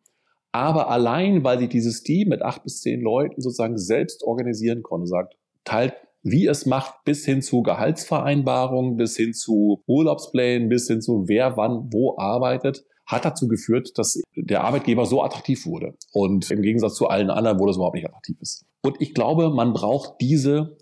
Aber 0.52 0.90
allein, 0.90 1.44
weil 1.44 1.60
sich 1.60 1.70
dieses 1.70 2.04
Team 2.04 2.30
mit 2.30 2.42
acht 2.42 2.64
bis 2.64 2.82
zehn 2.82 3.02
Leuten 3.02 3.42
sozusagen 3.42 3.78
selbst 3.78 4.24
organisieren 4.24 4.84
konnte, 4.84 5.08
sagt, 5.08 5.36
teilt, 5.64 5.94
wie 6.24 6.48
es 6.48 6.66
macht, 6.66 7.04
bis 7.06 7.26
hin 7.26 7.42
zu 7.42 7.62
Gehaltsvereinbarungen, 7.62 8.98
bis 8.98 9.16
hin 9.16 9.34
zu 9.34 9.84
Urlaubsplänen, 9.88 10.68
bis 10.68 10.88
hin 10.88 11.02
zu 11.02 11.28
wer 11.28 11.56
wann 11.58 11.90
wo 11.92 12.18
arbeitet, 12.18 12.86
hat 13.08 13.26
dazu 13.26 13.48
geführt, 13.48 13.98
dass 13.98 14.22
der 14.36 14.64
Arbeitgeber 14.64 15.06
so 15.06 15.24
attraktiv 15.24 15.66
wurde. 15.66 15.96
Und 16.12 16.52
im 16.52 16.62
Gegensatz 16.62 16.96
zu 16.96 17.08
allen 17.08 17.30
anderen, 17.30 17.60
wo 17.60 17.66
das 17.66 17.78
überhaupt 17.78 17.96
nicht 17.96 18.08
attraktiv 18.08 18.38
ist. 18.42 18.66
Und 18.84 18.98
ich 19.00 19.14
glaube, 19.14 19.50
man 19.50 19.74
braucht 19.74 20.22
diese 20.22 20.78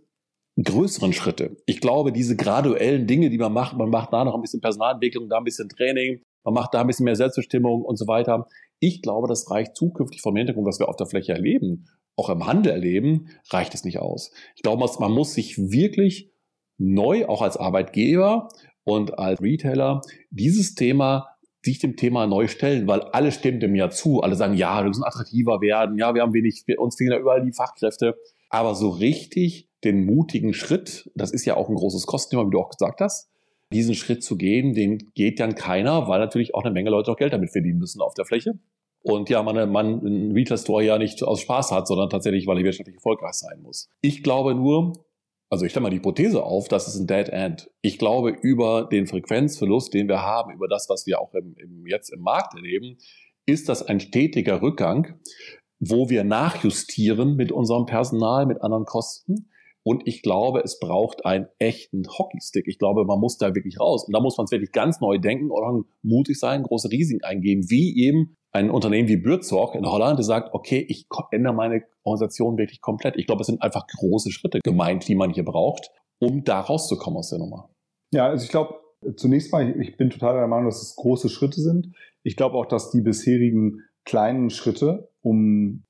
größeren 0.62 1.14
Schritte. 1.14 1.58
Ich 1.66 1.82
glaube, 1.82 2.12
diese 2.12 2.36
graduellen 2.36 3.08
Dinge, 3.08 3.30
die 3.30 3.38
man 3.38 3.54
macht, 3.54 3.78
man 3.78 3.90
macht 3.90 4.12
da 4.14 4.24
noch 4.24 4.36
ein 4.36 4.42
bisschen 4.42 4.62
Personalentwicklung, 4.62 5.30
da 5.30 5.38
ein 5.38 5.44
bisschen 5.44 5.70
Training, 5.70 6.22
man 6.44 6.54
macht 6.54 6.74
da 6.74 6.82
ein 6.82 6.88
bisschen 6.88 7.06
mehr 7.06 7.16
Selbstbestimmung 7.16 7.82
und 7.84 7.98
so 7.98 8.08
weiter. 8.08 8.48
Ich 8.80 9.02
glaube, 9.02 9.28
das 9.28 9.50
reicht 9.52 9.76
zukünftig 9.76 10.22
vom 10.22 10.36
Hintergrund, 10.36 10.66
was 10.66 10.80
wir 10.80 10.90
auf 10.90 10.96
der 10.96 11.08
Fläche 11.08 11.34
erleben, 11.34 11.88
auch 12.16 12.30
im 12.30 12.46
Handel 12.46 12.72
erleben, 12.72 13.28
reicht 13.50 13.74
es 13.74 13.84
nicht 13.84 14.00
aus. 14.00 14.32
Ich 14.56 14.62
glaube, 14.62 14.86
man 15.00 15.12
muss 15.12 15.34
sich 15.34 15.58
wirklich 15.58 16.32
neu, 16.78 17.26
auch 17.26 17.42
als 17.42 17.58
Arbeitgeber 17.58 18.50
und 18.84 19.18
als 19.18 19.42
Retailer, 19.42 20.02
dieses 20.30 20.76
Thema 20.76 21.35
sich 21.66 21.80
dem 21.80 21.98
Thema 21.98 22.28
neu 22.28 22.48
stellen, 22.48 22.88
weil 22.88 23.02
alle 23.02 23.32
stimmen 23.32 23.60
dem 23.60 23.76
ja 23.76 23.90
zu. 23.90 24.22
Alle 24.22 24.36
sagen, 24.36 24.54
ja, 24.54 24.82
wir 24.82 24.88
müssen 24.88 25.04
attraktiver 25.04 25.60
werden, 25.62 25.98
ja, 25.98 26.14
wir 26.16 26.22
haben 26.22 26.34
wenig, 26.34 26.64
wir, 26.68 26.80
uns 26.80 26.96
fehlen 26.96 27.12
ja 27.12 27.20
überall 27.20 27.44
die 27.44 27.52
Fachkräfte. 27.52 28.16
Aber 28.50 28.76
so 28.76 28.90
richtig 28.90 29.70
den 29.84 30.06
mutigen 30.06 30.54
Schritt, 30.54 31.12
das 31.16 31.32
ist 31.32 31.46
ja 31.46 31.58
auch 31.58 31.68
ein 31.68 31.76
großes 31.76 32.06
Kostenthema, 32.06 32.48
wie 32.48 32.52
du 32.52 32.60
auch 32.60 32.70
gesagt 32.70 33.02
hast, 33.02 33.30
diesen 33.74 33.96
Schritt 33.96 34.24
zu 34.24 34.38
gehen, 34.38 34.74
den 34.74 35.12
geht 35.14 35.40
dann 35.40 35.56
keiner, 35.56 36.08
weil 36.08 36.20
natürlich 36.20 36.56
auch 36.56 36.64
eine 36.64 36.74
Menge 36.74 36.90
Leute 36.90 37.12
auch 37.12 37.18
Geld 37.18 37.34
damit 37.34 37.52
verdienen 37.52 37.80
müssen 37.80 38.02
auf 38.02 38.14
der 38.14 38.26
Fläche. 38.26 38.54
Und 39.02 39.30
ja, 39.30 39.44
man, 39.44 39.72
man 39.72 40.00
einen 40.00 40.32
Retail 40.32 40.58
Store 40.58 40.84
ja 40.84 40.98
nicht 40.98 41.22
aus 41.22 41.42
Spaß 41.42 41.72
hat, 41.72 41.88
sondern 41.88 42.10
tatsächlich, 42.10 42.48
weil 42.48 42.58
er 42.58 42.64
wirtschaftlich 42.64 42.96
erfolgreich 42.96 43.34
sein 43.34 43.62
muss. 43.62 43.88
Ich 44.02 44.24
glaube 44.24 44.56
nur, 44.56 45.05
Also 45.50 45.66
ich 45.66 45.72
stelle 45.72 45.84
mal 45.84 45.90
die 45.90 45.98
Hypothese 45.98 46.44
auf, 46.44 46.68
das 46.68 46.88
ist 46.88 47.00
ein 47.00 47.08
Dead 47.08 47.30
End. 47.30 47.70
Ich 47.82 48.00
glaube, 48.00 48.32
über 48.32 48.86
den 48.92 49.06
Frequenzverlust, 49.06 49.94
den 49.94 50.08
wir 50.08 50.22
haben, 50.22 50.54
über 50.54 50.68
das, 50.68 50.90
was 50.90 51.06
wir 51.06 51.22
auch 51.22 51.34
im, 51.34 51.56
im, 51.58 51.86
jetzt 51.88 52.10
im 52.10 52.22
Markt 52.22 52.56
erleben, 52.56 52.98
ist 53.46 53.70
das 53.70 53.84
ein 53.84 54.00
stetiger 54.00 54.62
Rückgang, 54.62 55.20
wo 55.80 56.10
wir 56.10 56.24
nachjustieren 56.24 57.36
mit 57.36 57.52
unserem 57.52 57.86
Personal, 57.86 58.46
mit 58.48 58.62
anderen 58.62 58.86
Kosten. 58.86 59.50
Und 59.84 60.08
ich 60.08 60.24
glaube, 60.24 60.62
es 60.62 60.80
braucht 60.80 61.28
einen 61.28 61.46
echten 61.60 62.08
Hockeystick. 62.08 62.68
Ich 62.68 62.80
glaube, 62.80 63.06
man 63.06 63.20
muss 63.20 63.38
da 63.38 63.54
wirklich 63.54 63.80
raus. 63.80 64.06
Und 64.08 64.14
da 64.14 64.20
muss 64.20 64.36
man 64.36 64.46
es 64.46 64.52
wirklich 64.52 64.72
ganz 64.72 65.00
neu 65.00 65.20
denken 65.20 65.52
oder 65.52 65.84
mutig 66.02 66.40
sein, 66.40 66.64
große 66.64 66.90
Risiken 66.90 67.24
eingehen, 67.24 67.70
wie 67.70 67.96
eben 68.04 68.36
ein 68.56 68.72
Unternehmen 68.72 69.10
wie 69.10 69.18
Bürzog 69.18 69.76
in 69.76 69.86
Holland, 69.86 70.18
der 70.18 70.24
sagt, 70.24 70.54
okay, 70.54 70.86
ich 70.88 71.08
ändere 71.32 71.54
meine 71.54 71.84
Organisation 72.04 72.58
wirklich 72.58 72.82
komplett. 72.82 73.18
Ich 73.18 73.28
glaube, 73.28 73.42
es 73.42 73.48
sind 73.48 73.62
einfach 73.62 73.86
große 73.86 74.32
Schritte 74.32 74.60
gemeint, 74.64 75.08
die 75.08 75.16
man 75.16 75.32
hier 75.32 75.44
braucht, 75.44 75.92
um 76.20 76.44
da 76.44 76.62
rauszukommen 76.62 77.20
aus 77.20 77.30
der 77.30 77.40
Nummer. 77.40 77.70
Ja, 78.14 78.28
also 78.28 78.46
ich 78.46 78.50
glaube, 78.50 78.76
zunächst 79.18 79.52
mal, 79.52 79.80
ich 79.82 79.98
bin 79.98 80.10
total 80.10 80.36
der 80.36 80.48
Meinung, 80.48 80.66
dass 80.66 80.82
es 80.82 80.96
große 80.96 81.30
Schritte 81.30 81.60
sind. 81.60 81.94
Ich 82.24 82.38
glaube 82.38 82.56
auch, 82.56 82.66
dass 82.66 82.92
die 82.92 83.02
bisherigen 83.02 83.82
kleinen 84.06 84.50
Schritte, 84.50 85.10
um 85.22 85.84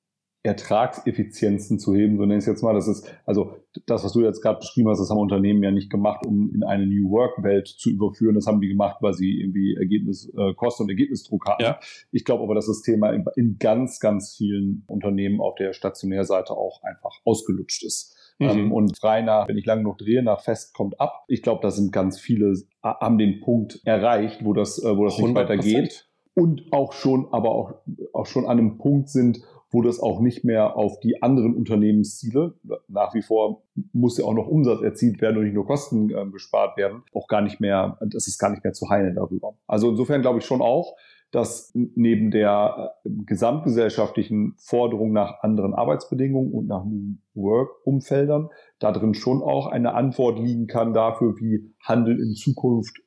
Ertragseffizienzen 0.45 1.79
zu 1.79 1.95
heben, 1.95 2.17
so 2.17 2.21
nenne 2.21 2.35
ich 2.35 2.43
es 2.43 2.45
jetzt 2.45 2.61
mal. 2.61 2.73
Das 2.73 2.87
ist, 2.87 3.11
also 3.25 3.55
das, 3.87 4.03
was 4.03 4.13
du 4.13 4.21
jetzt 4.21 4.41
gerade 4.41 4.59
beschrieben 4.59 4.89
hast, 4.89 4.99
das 4.99 5.09
haben 5.09 5.17
Unternehmen 5.17 5.63
ja 5.63 5.71
nicht 5.71 5.89
gemacht, 5.89 6.25
um 6.25 6.53
in 6.53 6.63
eine 6.63 6.85
New 6.85 7.09
Work-Welt 7.09 7.67
zu 7.67 7.89
überführen. 7.89 8.35
Das 8.35 8.45
haben 8.45 8.61
die 8.61 8.67
gemacht, 8.67 8.97
weil 9.01 9.13
sie 9.13 9.41
irgendwie 9.41 9.75
Ergebnis, 9.75 10.31
äh, 10.37 10.53
Kosten- 10.53 10.83
und 10.83 10.89
Ergebnisdruck 10.89 11.47
hatten. 11.47 11.63
Ja. 11.63 11.79
Ich 12.11 12.25
glaube 12.25 12.43
aber, 12.43 12.53
dass 12.53 12.67
das 12.67 12.83
Thema 12.83 13.09
in, 13.11 13.25
in, 13.35 13.57
ganz, 13.57 13.99
ganz 13.99 14.35
vielen 14.37 14.83
Unternehmen 14.87 15.41
auf 15.41 15.55
der 15.55 15.73
Stationärseite 15.73 16.53
auch 16.53 16.83
einfach 16.83 17.19
ausgelutscht 17.25 17.83
ist. 17.83 18.15
Mhm. 18.37 18.49
Ähm, 18.49 18.71
und 18.71 18.97
frei 18.97 19.23
nach, 19.23 19.47
wenn 19.47 19.57
ich 19.57 19.65
lange 19.65 19.81
noch 19.81 19.97
drehe, 19.97 20.21
nach 20.21 20.41
fest 20.41 20.75
kommt 20.75 20.99
ab. 21.01 21.23
Ich 21.27 21.41
glaube, 21.41 21.61
da 21.63 21.71
sind 21.71 21.91
ganz 21.91 22.19
viele, 22.19 22.53
haben 22.83 23.17
den 23.17 23.41
Punkt 23.41 23.81
erreicht, 23.83 24.45
wo 24.45 24.53
das, 24.53 24.81
äh, 24.83 24.95
wo 24.95 25.05
das 25.05 25.17
nicht 25.17 25.33
weitergeht. 25.33 26.07
Und 26.35 26.71
auch 26.71 26.91
schon, 26.91 27.29
aber 27.31 27.51
auch, 27.51 27.73
auch 28.13 28.25
schon 28.25 28.45
an 28.45 28.59
einem 28.59 28.77
Punkt 28.77 29.09
sind, 29.09 29.39
wo 29.69 29.81
das 29.81 30.00
auch 30.00 30.19
nicht 30.19 30.45
mehr 30.45 30.77
auf 30.77 31.00
die 31.00 31.22
anderen 31.22 31.55
Unternehmensziele, 31.55 32.55
nach 32.88 33.13
wie 33.13 33.22
vor 33.22 33.63
muss 33.91 34.17
ja 34.17 34.25
auch 34.25 34.34
noch 34.34 34.48
Umsatz 34.48 34.81
erzielt 34.81 35.22
werden 35.22 35.38
und 35.38 35.43
nicht 35.45 35.53
nur 35.53 35.65
Kosten 35.65 36.10
äh, 36.10 36.25
gespart 36.31 36.77
werden, 36.77 37.03
auch 37.13 37.27
gar 37.27 37.41
nicht 37.41 37.60
mehr, 37.60 37.98
das 38.01 38.27
ist 38.27 38.38
gar 38.38 38.50
nicht 38.50 38.63
mehr 38.63 38.74
zu 38.74 38.89
heilen 38.89 39.15
darüber. 39.15 39.55
Also 39.67 39.89
insofern 39.89 40.22
glaube 40.22 40.39
ich 40.39 40.45
schon 40.45 40.62
auch, 40.62 40.95
dass 41.31 41.72
neben 41.74 42.31
der 42.31 42.93
äh, 43.03 43.10
gesamtgesellschaftlichen 43.25 44.55
Forderung 44.57 45.12
nach 45.12 45.41
anderen 45.41 45.74
Arbeitsbedingungen 45.74 46.53
und 46.53 46.67
nach 46.67 46.86
New 46.86 47.17
Work-Umfeldern 47.34 48.50
da 48.79 48.91
drin 48.91 49.13
schon 49.13 49.41
auch 49.41 49.67
eine 49.67 49.93
Antwort 49.93 50.39
liegen 50.39 50.67
kann 50.67 50.93
dafür, 50.93 51.36
wie 51.38 51.74
Handel 51.84 52.19
in 52.19 52.36
Zukunft 52.36 53.01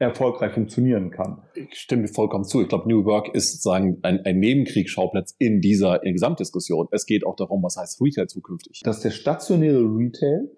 erfolgreich 0.00 0.52
funktionieren 0.52 1.10
kann. 1.10 1.42
Ich 1.54 1.74
stimme 1.74 2.08
vollkommen 2.08 2.44
zu. 2.44 2.62
Ich 2.62 2.68
glaube, 2.68 2.88
New 2.88 3.04
Work 3.04 3.34
ist 3.34 3.52
sozusagen 3.52 3.98
ein, 4.02 4.24
ein 4.24 4.38
Nebenkriegsschauplatz 4.38 5.36
in 5.38 5.60
dieser 5.60 6.02
in 6.02 6.14
Gesamtdiskussion. 6.14 6.88
Es 6.90 7.04
geht 7.04 7.24
auch 7.26 7.36
darum, 7.36 7.62
was 7.62 7.76
heißt 7.76 8.00
Retail 8.00 8.26
zukünftig. 8.26 8.80
Dass 8.82 9.00
der 9.00 9.10
stationäre 9.10 9.82
Retail 9.82 10.50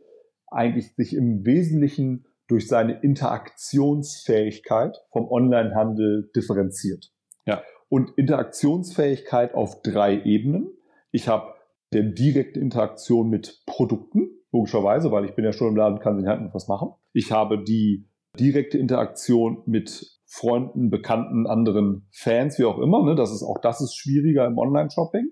eigentlich 0.46 0.94
sich 0.94 1.14
im 1.14 1.44
Wesentlichen 1.44 2.24
durch 2.46 2.68
seine 2.68 3.00
Interaktionsfähigkeit 3.00 4.96
vom 5.10 5.28
Onlinehandel 5.28 6.30
differenziert. 6.36 7.12
Ja. 7.44 7.62
Und 7.88 8.10
Interaktionsfähigkeit 8.16 9.54
auf 9.54 9.82
drei 9.82 10.22
Ebenen. 10.22 10.70
Ich 11.10 11.28
habe 11.28 11.54
der 11.92 12.04
direkte 12.04 12.60
Interaktion 12.60 13.28
mit 13.28 13.62
Produkten, 13.66 14.30
logischerweise, 14.52 15.10
weil 15.10 15.24
ich 15.24 15.34
bin 15.34 15.44
ja 15.44 15.52
schon 15.52 15.68
im 15.68 15.76
Laden, 15.76 15.98
kann 15.98 16.16
sie 16.16 16.22
in 16.22 16.28
Hand 16.28 16.54
was 16.54 16.68
machen. 16.68 16.92
Ich 17.12 17.32
habe 17.32 17.62
die 17.64 18.06
direkte 18.38 18.78
Interaktion 18.78 19.62
mit 19.66 20.18
Freunden, 20.26 20.88
Bekannten, 20.88 21.46
anderen 21.46 22.06
Fans, 22.10 22.58
wie 22.58 22.64
auch 22.64 22.78
immer. 22.78 23.04
Ne? 23.04 23.14
Das 23.14 23.32
ist 23.32 23.42
auch 23.42 23.58
das 23.60 23.80
ist 23.80 23.94
schwieriger 23.94 24.46
im 24.46 24.56
Online-Shopping. 24.56 25.30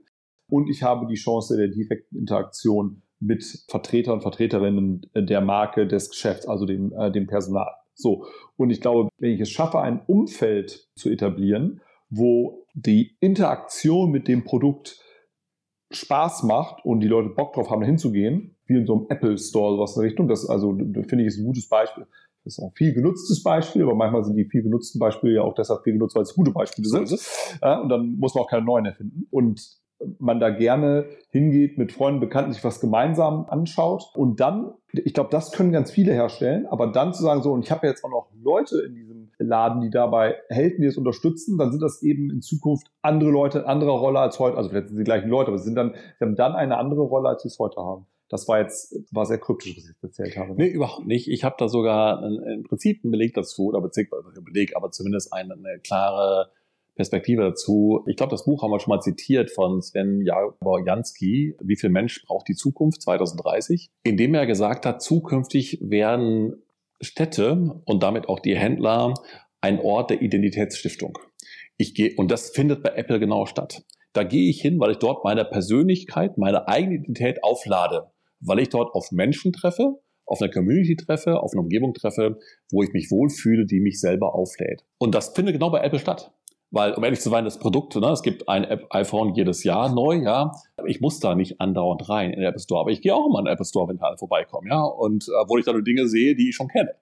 Und 0.50 0.68
ich 0.68 0.82
habe 0.82 1.06
die 1.06 1.14
Chance 1.14 1.56
der 1.56 1.68
direkten 1.68 2.18
Interaktion 2.18 3.02
mit 3.20 3.44
Vertretern, 3.68 4.20
Vertreterinnen 4.20 5.02
der 5.14 5.40
Marke, 5.40 5.86
des 5.86 6.10
Geschäfts, 6.10 6.46
also 6.46 6.66
dem, 6.66 6.92
äh, 6.92 7.10
dem 7.10 7.26
Personal. 7.26 7.72
So. 7.94 8.26
Und 8.56 8.70
ich 8.70 8.80
glaube, 8.80 9.08
wenn 9.18 9.32
ich 9.32 9.40
es 9.40 9.50
schaffe, 9.50 9.80
ein 9.80 10.02
Umfeld 10.06 10.88
zu 10.96 11.10
etablieren, 11.10 11.80
wo 12.08 12.66
die 12.74 13.16
Interaktion 13.20 14.10
mit 14.10 14.26
dem 14.26 14.44
Produkt 14.44 15.00
Spaß 15.92 16.44
macht 16.44 16.84
und 16.84 17.00
die 17.00 17.08
Leute 17.08 17.30
Bock 17.30 17.52
drauf 17.52 17.70
haben, 17.70 17.82
hinzugehen, 17.82 18.56
wie 18.66 18.76
in 18.76 18.86
so 18.86 18.94
einem 18.94 19.06
Apple 19.08 19.36
Store, 19.38 19.74
sowas 19.74 19.96
in 19.96 20.02
der 20.02 20.10
Richtung. 20.10 20.28
Das, 20.28 20.48
also, 20.48 20.76
finde 20.76 21.20
ich, 21.20 21.26
ist 21.26 21.38
ein 21.38 21.46
gutes 21.46 21.68
Beispiel. 21.68 22.06
Das 22.44 22.54
ist 22.54 22.58
auch 22.60 22.68
ein 22.68 22.74
viel 22.74 22.94
genutztes 22.94 23.42
Beispiel, 23.42 23.82
aber 23.82 23.94
manchmal 23.94 24.24
sind 24.24 24.36
die 24.36 24.44
viel 24.44 24.62
genutzten 24.62 24.98
Beispiele 24.98 25.34
ja 25.34 25.42
auch 25.42 25.54
deshalb 25.54 25.82
viel 25.82 25.92
genutzt, 25.92 26.16
weil 26.16 26.22
es 26.22 26.34
gute 26.34 26.52
Beispiele 26.52 26.88
sind. 26.88 27.10
Ja, 27.62 27.80
und 27.80 27.88
dann 27.88 28.16
muss 28.16 28.34
man 28.34 28.44
auch 28.44 28.48
keine 28.48 28.64
neuen 28.64 28.86
erfinden. 28.86 29.26
Und 29.30 29.80
man 30.18 30.40
da 30.40 30.50
gerne 30.50 31.06
hingeht, 31.30 31.78
mit 31.78 31.92
Freunden, 31.92 32.20
Bekannten 32.20 32.52
sich 32.52 32.64
was 32.64 32.80
gemeinsam 32.80 33.46
anschaut 33.48 34.10
und 34.14 34.40
dann, 34.40 34.72
ich 34.92 35.14
glaube, 35.14 35.30
das 35.30 35.52
können 35.52 35.72
ganz 35.72 35.90
viele 35.90 36.12
herstellen, 36.12 36.66
aber 36.66 36.86
dann 36.86 37.12
zu 37.12 37.22
sagen, 37.22 37.42
so, 37.42 37.52
und 37.52 37.64
ich 37.64 37.70
habe 37.70 37.86
jetzt 37.86 38.04
auch 38.04 38.10
noch 38.10 38.28
Leute 38.42 38.80
in 38.80 38.94
diesem 38.94 39.30
Laden, 39.38 39.80
die 39.82 39.90
dabei 39.90 40.36
helfen, 40.48 40.80
die 40.80 40.86
es 40.86 40.96
unterstützen, 40.96 41.58
dann 41.58 41.70
sind 41.70 41.82
das 41.82 42.02
eben 42.02 42.30
in 42.30 42.40
Zukunft 42.40 42.90
andere 43.02 43.30
Leute 43.30 43.60
in 43.60 43.64
anderer 43.64 43.98
Rolle 43.98 44.20
als 44.20 44.38
heute, 44.38 44.56
also 44.56 44.70
vielleicht 44.70 44.88
sind 44.88 44.96
sie 44.96 45.02
die 45.02 45.08
gleichen 45.08 45.28
Leute, 45.28 45.48
aber 45.48 45.58
sie 45.58 45.64
sind 45.64 45.76
dann, 45.76 45.94
sie 46.18 46.24
haben 46.24 46.36
dann 46.36 46.54
eine 46.54 46.78
andere 46.78 47.02
Rolle, 47.02 47.28
als 47.28 47.42
sie 47.42 47.48
es 47.48 47.58
heute 47.58 47.80
haben. 47.80 48.06
Das 48.30 48.46
war 48.46 48.60
jetzt 48.60 48.96
war 49.10 49.26
sehr 49.26 49.38
kryptisch, 49.38 49.76
was 49.76 49.90
ich 49.90 50.02
erzählt 50.02 50.36
habe. 50.36 50.54
Nee, 50.54 50.68
überhaupt 50.68 51.06
nicht. 51.06 51.28
Ich 51.28 51.42
habe 51.42 51.56
da 51.58 51.68
sogar 51.68 52.24
im 52.24 52.62
Prinzip 52.62 53.04
einen 53.04 53.10
Beleg 53.10 53.34
dazu, 53.34 53.66
oder 53.66 53.80
beziehungsweise 53.80 54.40
Beleg, 54.40 54.76
aber 54.76 54.92
zumindest 54.92 55.32
eine, 55.32 55.54
eine 55.54 55.80
klare 55.80 56.52
Perspektive 56.94 57.42
dazu. 57.42 58.04
Ich 58.06 58.16
glaube, 58.16 58.30
das 58.30 58.44
Buch 58.44 58.62
haben 58.62 58.70
wir 58.70 58.78
schon 58.78 58.94
mal 58.94 59.00
zitiert 59.00 59.50
von 59.50 59.82
Sven 59.82 60.24
Jaworjanski, 60.24 61.56
Wie 61.60 61.76
viel 61.76 61.90
Mensch 61.90 62.24
braucht 62.24 62.46
die 62.46 62.54
Zukunft 62.54 63.02
2030, 63.02 63.90
in 64.04 64.16
dem 64.16 64.34
er 64.34 64.46
gesagt 64.46 64.86
hat, 64.86 65.02
zukünftig 65.02 65.78
werden 65.82 66.62
Städte 67.00 67.80
und 67.84 68.02
damit 68.02 68.28
auch 68.28 68.38
die 68.38 68.56
Händler 68.56 69.14
ein 69.60 69.80
Ort 69.80 70.10
der 70.10 70.22
Identitätsstiftung. 70.22 71.18
Ich 71.78 71.94
gehe, 71.94 72.14
und 72.16 72.30
das 72.30 72.50
findet 72.50 72.84
bei 72.84 72.90
Apple 72.90 73.18
genau 73.18 73.46
statt. 73.46 73.82
Da 74.12 74.22
gehe 74.22 74.48
ich 74.48 74.60
hin, 74.60 74.78
weil 74.78 74.92
ich 74.92 74.98
dort 74.98 75.24
meine 75.24 75.44
Persönlichkeit, 75.44 76.38
meine 76.38 76.68
eigene 76.68 76.96
Identität 76.96 77.42
auflade 77.42 78.12
weil 78.40 78.60
ich 78.60 78.68
dort 78.68 78.94
auf 78.94 79.12
Menschen 79.12 79.52
treffe, 79.52 80.00
auf 80.26 80.40
eine 80.40 80.50
Community 80.50 80.96
treffe, 80.96 81.40
auf 81.40 81.52
eine 81.52 81.62
Umgebung 81.62 81.92
treffe, 81.94 82.38
wo 82.70 82.82
ich 82.82 82.92
mich 82.92 83.10
wohlfühle, 83.10 83.66
die 83.66 83.80
mich 83.80 84.00
selber 84.00 84.34
auflädt. 84.34 84.84
Und 84.98 85.14
das 85.14 85.30
findet 85.30 85.54
genau 85.54 85.70
bei 85.70 85.80
Apple 85.80 85.98
statt. 85.98 86.32
Weil, 86.72 86.94
um 86.94 87.02
ehrlich 87.02 87.20
zu 87.20 87.30
sein, 87.30 87.44
das 87.44 87.58
Produkt, 87.58 87.96
ne, 87.96 88.10
es 88.10 88.22
gibt 88.22 88.48
ein 88.48 88.62
App 88.62 88.86
iPhone 88.90 89.34
jedes 89.34 89.64
Jahr 89.64 89.92
neu, 89.92 90.14
ja. 90.22 90.52
Ich 90.86 91.00
muss 91.00 91.18
da 91.18 91.34
nicht 91.34 91.60
andauernd 91.60 92.08
rein 92.08 92.30
in 92.30 92.38
den 92.38 92.48
Apple 92.48 92.60
Store, 92.60 92.82
aber 92.82 92.90
ich 92.92 93.02
gehe 93.02 93.12
auch 93.12 93.26
immer 93.26 93.40
in 93.40 93.46
den 93.46 93.54
Apple 93.54 93.66
Store, 93.66 93.88
wenn 93.88 93.96
da 93.96 94.06
alle 94.06 94.18
vorbeikommen, 94.18 94.68
ja. 94.70 94.80
Und 94.80 95.24
äh, 95.24 95.48
wo 95.48 95.58
ich 95.58 95.64
dann 95.64 95.74
nur 95.74 95.82
Dinge 95.82 96.06
sehe, 96.06 96.36
die 96.36 96.50
ich 96.50 96.54
schon 96.54 96.68
kenne. 96.68 96.94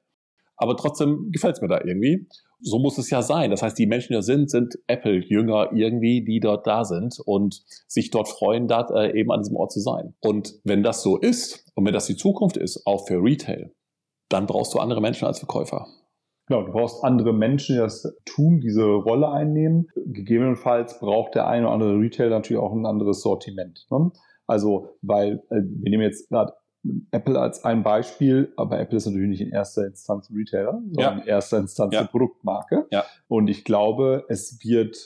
Aber 0.56 0.74
trotzdem 0.74 1.28
gefällt 1.30 1.56
es 1.56 1.60
mir 1.60 1.68
da 1.68 1.82
irgendwie 1.84 2.26
so 2.60 2.78
muss 2.78 2.98
es 2.98 3.10
ja 3.10 3.22
sein. 3.22 3.50
Das 3.50 3.62
heißt, 3.62 3.78
die 3.78 3.86
Menschen, 3.86 4.08
die 4.08 4.14
da 4.14 4.22
sind, 4.22 4.50
sind 4.50 4.78
Apple-Jünger 4.86 5.70
irgendwie, 5.72 6.24
die 6.24 6.40
dort 6.40 6.66
da 6.66 6.84
sind 6.84 7.18
und 7.24 7.62
sich 7.86 8.10
dort 8.10 8.28
freuen, 8.28 8.68
da 8.68 8.86
äh, 8.94 9.18
eben 9.18 9.30
an 9.30 9.42
diesem 9.42 9.56
Ort 9.56 9.72
zu 9.72 9.80
sein. 9.80 10.14
Und 10.20 10.54
wenn 10.64 10.82
das 10.82 11.02
so 11.02 11.16
ist 11.18 11.70
und 11.74 11.86
wenn 11.86 11.94
das 11.94 12.06
die 12.06 12.16
Zukunft 12.16 12.56
ist, 12.56 12.82
auch 12.86 13.06
für 13.06 13.22
Retail, 13.22 13.72
dann 14.28 14.46
brauchst 14.46 14.74
du 14.74 14.78
andere 14.78 15.00
Menschen 15.00 15.26
als 15.26 15.38
Verkäufer. 15.38 15.86
Genau, 16.46 16.62
du 16.62 16.72
brauchst 16.72 17.04
andere 17.04 17.34
Menschen, 17.34 17.76
die 17.76 17.80
das 17.80 18.16
tun, 18.24 18.60
diese 18.60 18.84
Rolle 18.84 19.30
einnehmen. 19.30 19.88
Gegebenenfalls 20.06 20.98
braucht 20.98 21.34
der 21.34 21.46
eine 21.46 21.66
oder 21.66 21.74
andere 21.74 21.98
Retailer 21.98 22.30
natürlich 22.30 22.60
auch 22.60 22.72
ein 22.72 22.86
anderes 22.86 23.20
Sortiment. 23.20 23.86
Ne? 23.90 24.10
Also, 24.46 24.96
weil 25.02 25.42
äh, 25.50 25.60
wir 25.60 25.90
nehmen 25.90 26.02
jetzt 26.02 26.30
gerade 26.30 26.54
Apple 27.10 27.38
als 27.38 27.64
ein 27.64 27.82
Beispiel, 27.82 28.52
aber 28.56 28.78
Apple 28.78 28.96
ist 28.96 29.06
natürlich 29.06 29.28
nicht 29.28 29.40
in 29.40 29.50
erster 29.50 29.86
Instanz 29.86 30.30
ein 30.30 30.36
Retailer, 30.36 30.80
sondern 30.90 31.18
ja. 31.18 31.22
in 31.22 31.28
erster 31.28 31.58
Instanz 31.58 31.94
ja. 31.94 32.00
eine 32.00 32.08
Produktmarke. 32.08 32.86
Ja. 32.90 33.04
Und 33.26 33.48
ich 33.48 33.64
glaube, 33.64 34.24
es 34.28 34.58
wird 34.62 34.96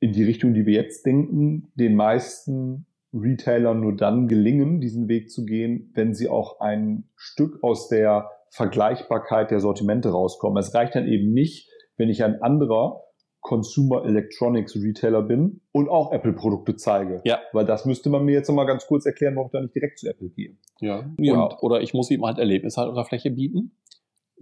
in 0.00 0.12
die 0.12 0.24
Richtung, 0.24 0.52
die 0.52 0.66
wir 0.66 0.74
jetzt 0.74 1.06
denken, 1.06 1.72
den 1.74 1.94
meisten 1.96 2.86
Retailern 3.14 3.80
nur 3.80 3.96
dann 3.96 4.28
gelingen, 4.28 4.80
diesen 4.80 5.08
Weg 5.08 5.30
zu 5.30 5.44
gehen, 5.44 5.90
wenn 5.94 6.14
sie 6.14 6.28
auch 6.28 6.60
ein 6.60 7.08
Stück 7.14 7.62
aus 7.62 7.88
der 7.88 8.30
Vergleichbarkeit 8.50 9.50
der 9.50 9.60
Sortimente 9.60 10.10
rauskommen. 10.10 10.58
Es 10.58 10.74
reicht 10.74 10.94
dann 10.94 11.06
eben 11.06 11.32
nicht, 11.32 11.70
wenn 11.96 12.08
ich 12.08 12.24
ein 12.24 12.42
anderer 12.42 13.02
Consumer 13.42 14.04
Electronics 14.04 14.76
Retailer 14.76 15.20
bin 15.20 15.60
und 15.72 15.88
auch 15.88 16.12
Apple-Produkte 16.12 16.76
zeige. 16.76 17.20
Ja. 17.24 17.40
Weil 17.52 17.66
das 17.66 17.84
müsste 17.84 18.08
man 18.08 18.24
mir 18.24 18.32
jetzt 18.32 18.48
nochmal 18.48 18.66
ganz 18.66 18.86
kurz 18.86 19.04
erklären, 19.04 19.34
warum 19.34 19.48
ich 19.48 19.52
da 19.52 19.60
nicht 19.60 19.74
direkt 19.74 19.98
zu 19.98 20.08
Apple 20.08 20.30
gehe. 20.30 20.56
Ja. 20.80 21.04
ja. 21.18 21.58
oder 21.60 21.80
ich 21.82 21.92
muss 21.92 22.10
ihm 22.10 22.24
halt 22.24 22.38
Erlebnis 22.38 22.76
halt 22.76 22.88
unter 22.88 23.04
Fläche 23.04 23.30
bieten, 23.30 23.76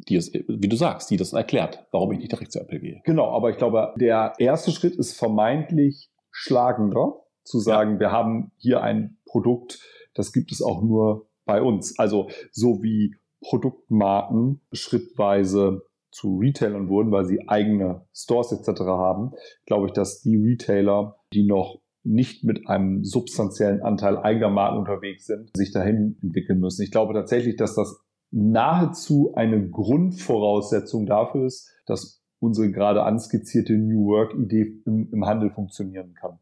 die 0.09 0.17
es, 0.17 0.33
wie 0.33 0.69
du 0.69 0.77
sagst, 0.77 1.11
die 1.11 1.17
das 1.17 1.33
erklärt, 1.33 1.87
warum 1.91 2.13
ich 2.13 2.19
nicht 2.19 2.31
direkt 2.31 2.53
zu 2.53 2.61
Apple 2.61 2.79
gehe. 2.79 3.01
Genau, 3.05 3.31
aber 3.31 3.51
ich 3.51 3.57
glaube, 3.57 3.95
der 3.99 4.35
erste 4.39 4.71
Schritt 4.71 4.97
ist 4.97 5.19
vermeintlich 5.19 6.11
schlagender, 6.31 7.25
zu 7.43 7.59
sagen, 7.59 7.95
ja. 7.95 8.01
wir 8.01 8.13
haben 8.13 8.53
hier 8.59 8.83
ein 8.83 9.19
Produkt, 9.25 9.81
das 10.15 10.33
gibt 10.33 10.53
es 10.53 10.63
auch 10.63 10.83
nur 10.83 11.29
bei 11.47 11.63
uns. 11.63 11.99
Also 11.99 12.29
so 12.53 12.83
wie 12.83 13.17
Produktmarken 13.41 14.61
schrittweise 14.73 15.83
zu 16.11 16.39
Retailern 16.39 16.89
wurden, 16.89 17.11
weil 17.11 17.25
sie 17.25 17.49
eigene 17.49 18.07
Stores 18.13 18.53
etc. 18.53 18.81
haben, 18.81 19.33
glaube 19.67 19.87
ich, 19.87 19.93
dass 19.93 20.23
die 20.23 20.37
Retailer, 20.37 21.17
die 21.33 21.47
noch 21.47 21.81
nicht 22.03 22.45
mit 22.45 22.67
einem 22.69 23.05
substanziellen 23.05 23.83
Anteil 23.83 24.17
eigener 24.17 24.51
Marken 24.51 24.79
unterwegs 24.79 25.27
sind, 25.27 25.51
sich 25.55 25.73
dahin 25.73 26.19
entwickeln 26.23 26.61
müssen. 26.61 26.83
Ich 26.83 26.91
glaube 26.91 27.13
tatsächlich, 27.13 27.57
dass 27.57 27.75
das 27.75 28.01
nahezu 28.31 29.33
eine 29.35 29.69
Grundvoraussetzung 29.69 31.07
dafür 31.07 31.47
ist, 31.47 31.69
dass 31.87 32.23
unsere 32.39 32.71
gerade 32.71 33.03
anskizzierte 33.03 33.75
New 33.75 34.07
Work-Idee 34.07 34.83
im, 34.87 35.11
im 35.13 35.27
Handel 35.27 35.51
funktionieren 35.51 36.15
kann. 36.15 36.39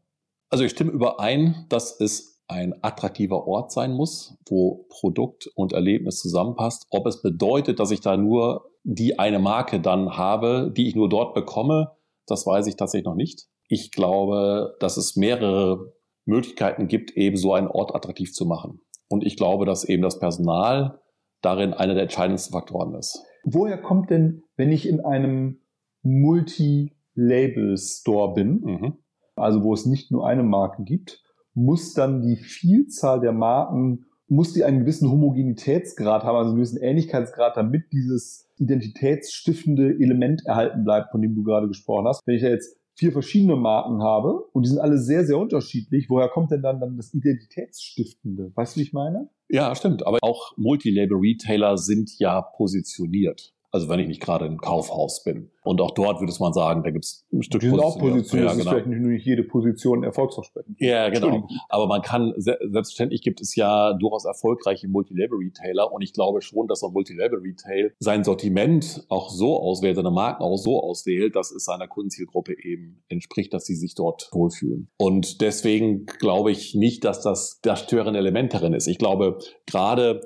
Also 0.49 0.63
ich 0.63 0.71
stimme 0.71 0.91
überein, 0.91 1.65
dass 1.69 1.99
es 1.99 2.41
ein 2.47 2.73
attraktiver 2.81 3.47
Ort 3.47 3.71
sein 3.71 3.93
muss, 3.93 4.35
wo 4.47 4.87
Produkt 4.89 5.47
und 5.55 5.73
Erlebnis 5.73 6.19
zusammenpasst. 6.19 6.87
Ob 6.89 7.05
es 7.05 7.21
bedeutet, 7.21 7.79
dass 7.79 7.91
ich 7.91 8.01
da 8.01 8.17
nur 8.17 8.68
die 8.83 9.19
eine 9.19 9.39
Marke 9.39 9.79
dann 9.79 10.17
habe, 10.17 10.71
die 10.75 10.87
ich 10.87 10.95
nur 10.95 11.09
dort 11.09 11.33
bekomme, 11.33 11.91
das 12.25 12.45
weiß 12.45 12.67
ich 12.67 12.75
tatsächlich 12.75 13.05
noch 13.05 13.15
nicht. 13.15 13.47
Ich 13.67 13.91
glaube, 13.91 14.75
dass 14.79 14.97
es 14.97 15.15
mehrere 15.15 15.93
Möglichkeiten 16.25 16.87
gibt, 16.87 17.11
eben 17.11 17.37
so 17.37 17.53
einen 17.53 17.67
Ort 17.67 17.93
attraktiv 17.93 18.33
zu 18.33 18.45
machen. 18.45 18.81
Und 19.09 19.25
ich 19.25 19.35
glaube, 19.35 19.65
dass 19.65 19.83
eben 19.83 20.03
das 20.03 20.19
Personal 20.19 21.01
darin 21.41 21.73
einer 21.73 21.95
der 21.95 22.03
entscheidendsten 22.03 22.53
Faktoren 22.53 22.95
ist. 22.95 23.21
Woher 23.43 23.81
kommt 23.81 24.09
denn, 24.09 24.43
wenn 24.55 24.71
ich 24.71 24.87
in 24.87 25.01
einem 25.01 25.59
Multi-Label-Store 26.03 28.33
bin, 28.33 28.61
mhm. 28.61 28.93
also 29.35 29.61
wo 29.63 29.73
es 29.73 29.85
nicht 29.85 30.11
nur 30.11 30.25
eine 30.27 30.43
Marke 30.43 30.83
gibt, 30.83 31.21
muss 31.53 31.93
dann 31.93 32.21
die 32.21 32.37
Vielzahl 32.37 33.19
der 33.19 33.33
Marken, 33.33 34.05
muss 34.29 34.53
die 34.53 34.63
einen 34.63 34.79
gewissen 34.79 35.09
Homogenitätsgrad 35.09 36.23
haben, 36.23 36.37
also 36.37 36.49
einen 36.49 36.57
gewissen 36.57 36.81
Ähnlichkeitsgrad, 36.81 37.57
damit 37.57 37.91
dieses 37.91 38.47
identitätsstiftende 38.57 39.95
Element 39.99 40.45
erhalten 40.45 40.83
bleibt, 40.83 41.11
von 41.11 41.21
dem 41.21 41.35
du 41.35 41.43
gerade 41.43 41.67
gesprochen 41.67 42.07
hast. 42.07 42.21
Wenn 42.25 42.35
ich 42.35 42.41
da 42.41 42.49
jetzt 42.49 42.77
vier 42.95 43.11
verschiedene 43.11 43.55
Marken 43.55 44.03
habe 44.03 44.43
und 44.51 44.65
die 44.65 44.69
sind 44.69 44.79
alle 44.79 44.97
sehr, 44.97 45.25
sehr 45.25 45.37
unterschiedlich, 45.37 46.09
woher 46.09 46.27
kommt 46.27 46.51
denn 46.51 46.61
dann, 46.61 46.79
dann 46.79 46.97
das 46.97 47.13
Identitätsstiftende? 47.13 48.51
Weißt 48.55 48.75
du, 48.75 48.79
wie 48.79 48.83
ich 48.83 48.93
meine? 48.93 49.29
Ja, 49.47 49.73
stimmt. 49.73 50.05
Aber 50.05 50.19
auch 50.21 50.55
Multilabel-Retailer 50.57 51.77
sind 51.77 52.11
ja 52.19 52.41
positioniert. 52.41 53.53
Also 53.71 53.87
wenn 53.89 53.99
ich 53.99 54.07
nicht 54.07 54.21
gerade 54.21 54.45
im 54.45 54.57
Kaufhaus 54.57 55.23
bin. 55.23 55.51
Und 55.63 55.81
auch 55.81 55.91
dort 55.91 56.19
würde 56.19 56.33
man 56.39 56.53
sagen, 56.53 56.83
da 56.83 56.89
gibt 56.89 57.05
es 57.05 57.27
ein 57.31 57.43
Stück 57.43 57.61
Die 57.61 57.69
sind 57.69 57.79
auch 57.79 57.99
Positionen. 57.99 58.43
Ja, 58.43 58.49
das 58.49 58.57
genau. 58.57 58.75
ist 58.75 58.83
vielleicht 58.83 59.01
nicht 59.01 59.25
jede 59.25 59.43
Position 59.43 60.03
erfolgsversprechend. 60.03 60.77
Ja, 60.79 61.09
genau. 61.09 61.47
Aber 61.67 61.85
man 61.85 62.01
kann, 62.01 62.33
selbstverständlich 62.37 63.21
gibt 63.21 63.41
es 63.41 63.55
ja 63.55 63.93
durchaus 63.93 64.25
erfolgreiche 64.25 64.87
Multilabel-Retailer. 64.87 65.91
Und 65.91 66.01
ich 66.01 66.13
glaube 66.13 66.41
schon, 66.41 66.67
dass 66.67 66.83
ein 66.83 66.91
Multilabel-Retail 66.91 67.93
sein 67.99 68.23
Sortiment 68.23 69.05
auch 69.09 69.29
so 69.29 69.59
auswählt, 69.59 69.97
seine 69.97 70.11
Marken 70.11 70.41
auch 70.43 70.57
so 70.57 70.81
auswählt, 70.81 71.35
dass 71.35 71.51
es 71.51 71.65
seiner 71.65 71.87
Kundenzielgruppe 71.87 72.55
eben 72.63 73.03
entspricht, 73.07 73.53
dass 73.53 73.65
sie 73.65 73.75
sich 73.75 73.93
dort 73.93 74.29
wohlfühlen. 74.31 74.89
Und 74.97 75.41
deswegen 75.41 76.05
glaube 76.05 76.51
ich 76.51 76.73
nicht, 76.73 77.03
dass 77.03 77.21
das 77.21 77.59
das 77.61 77.81
störende 77.81 78.19
Element 78.19 78.53
darin 78.53 78.73
ist. 78.73 78.87
Ich 78.87 78.97
glaube, 78.97 79.37
gerade 79.65 80.21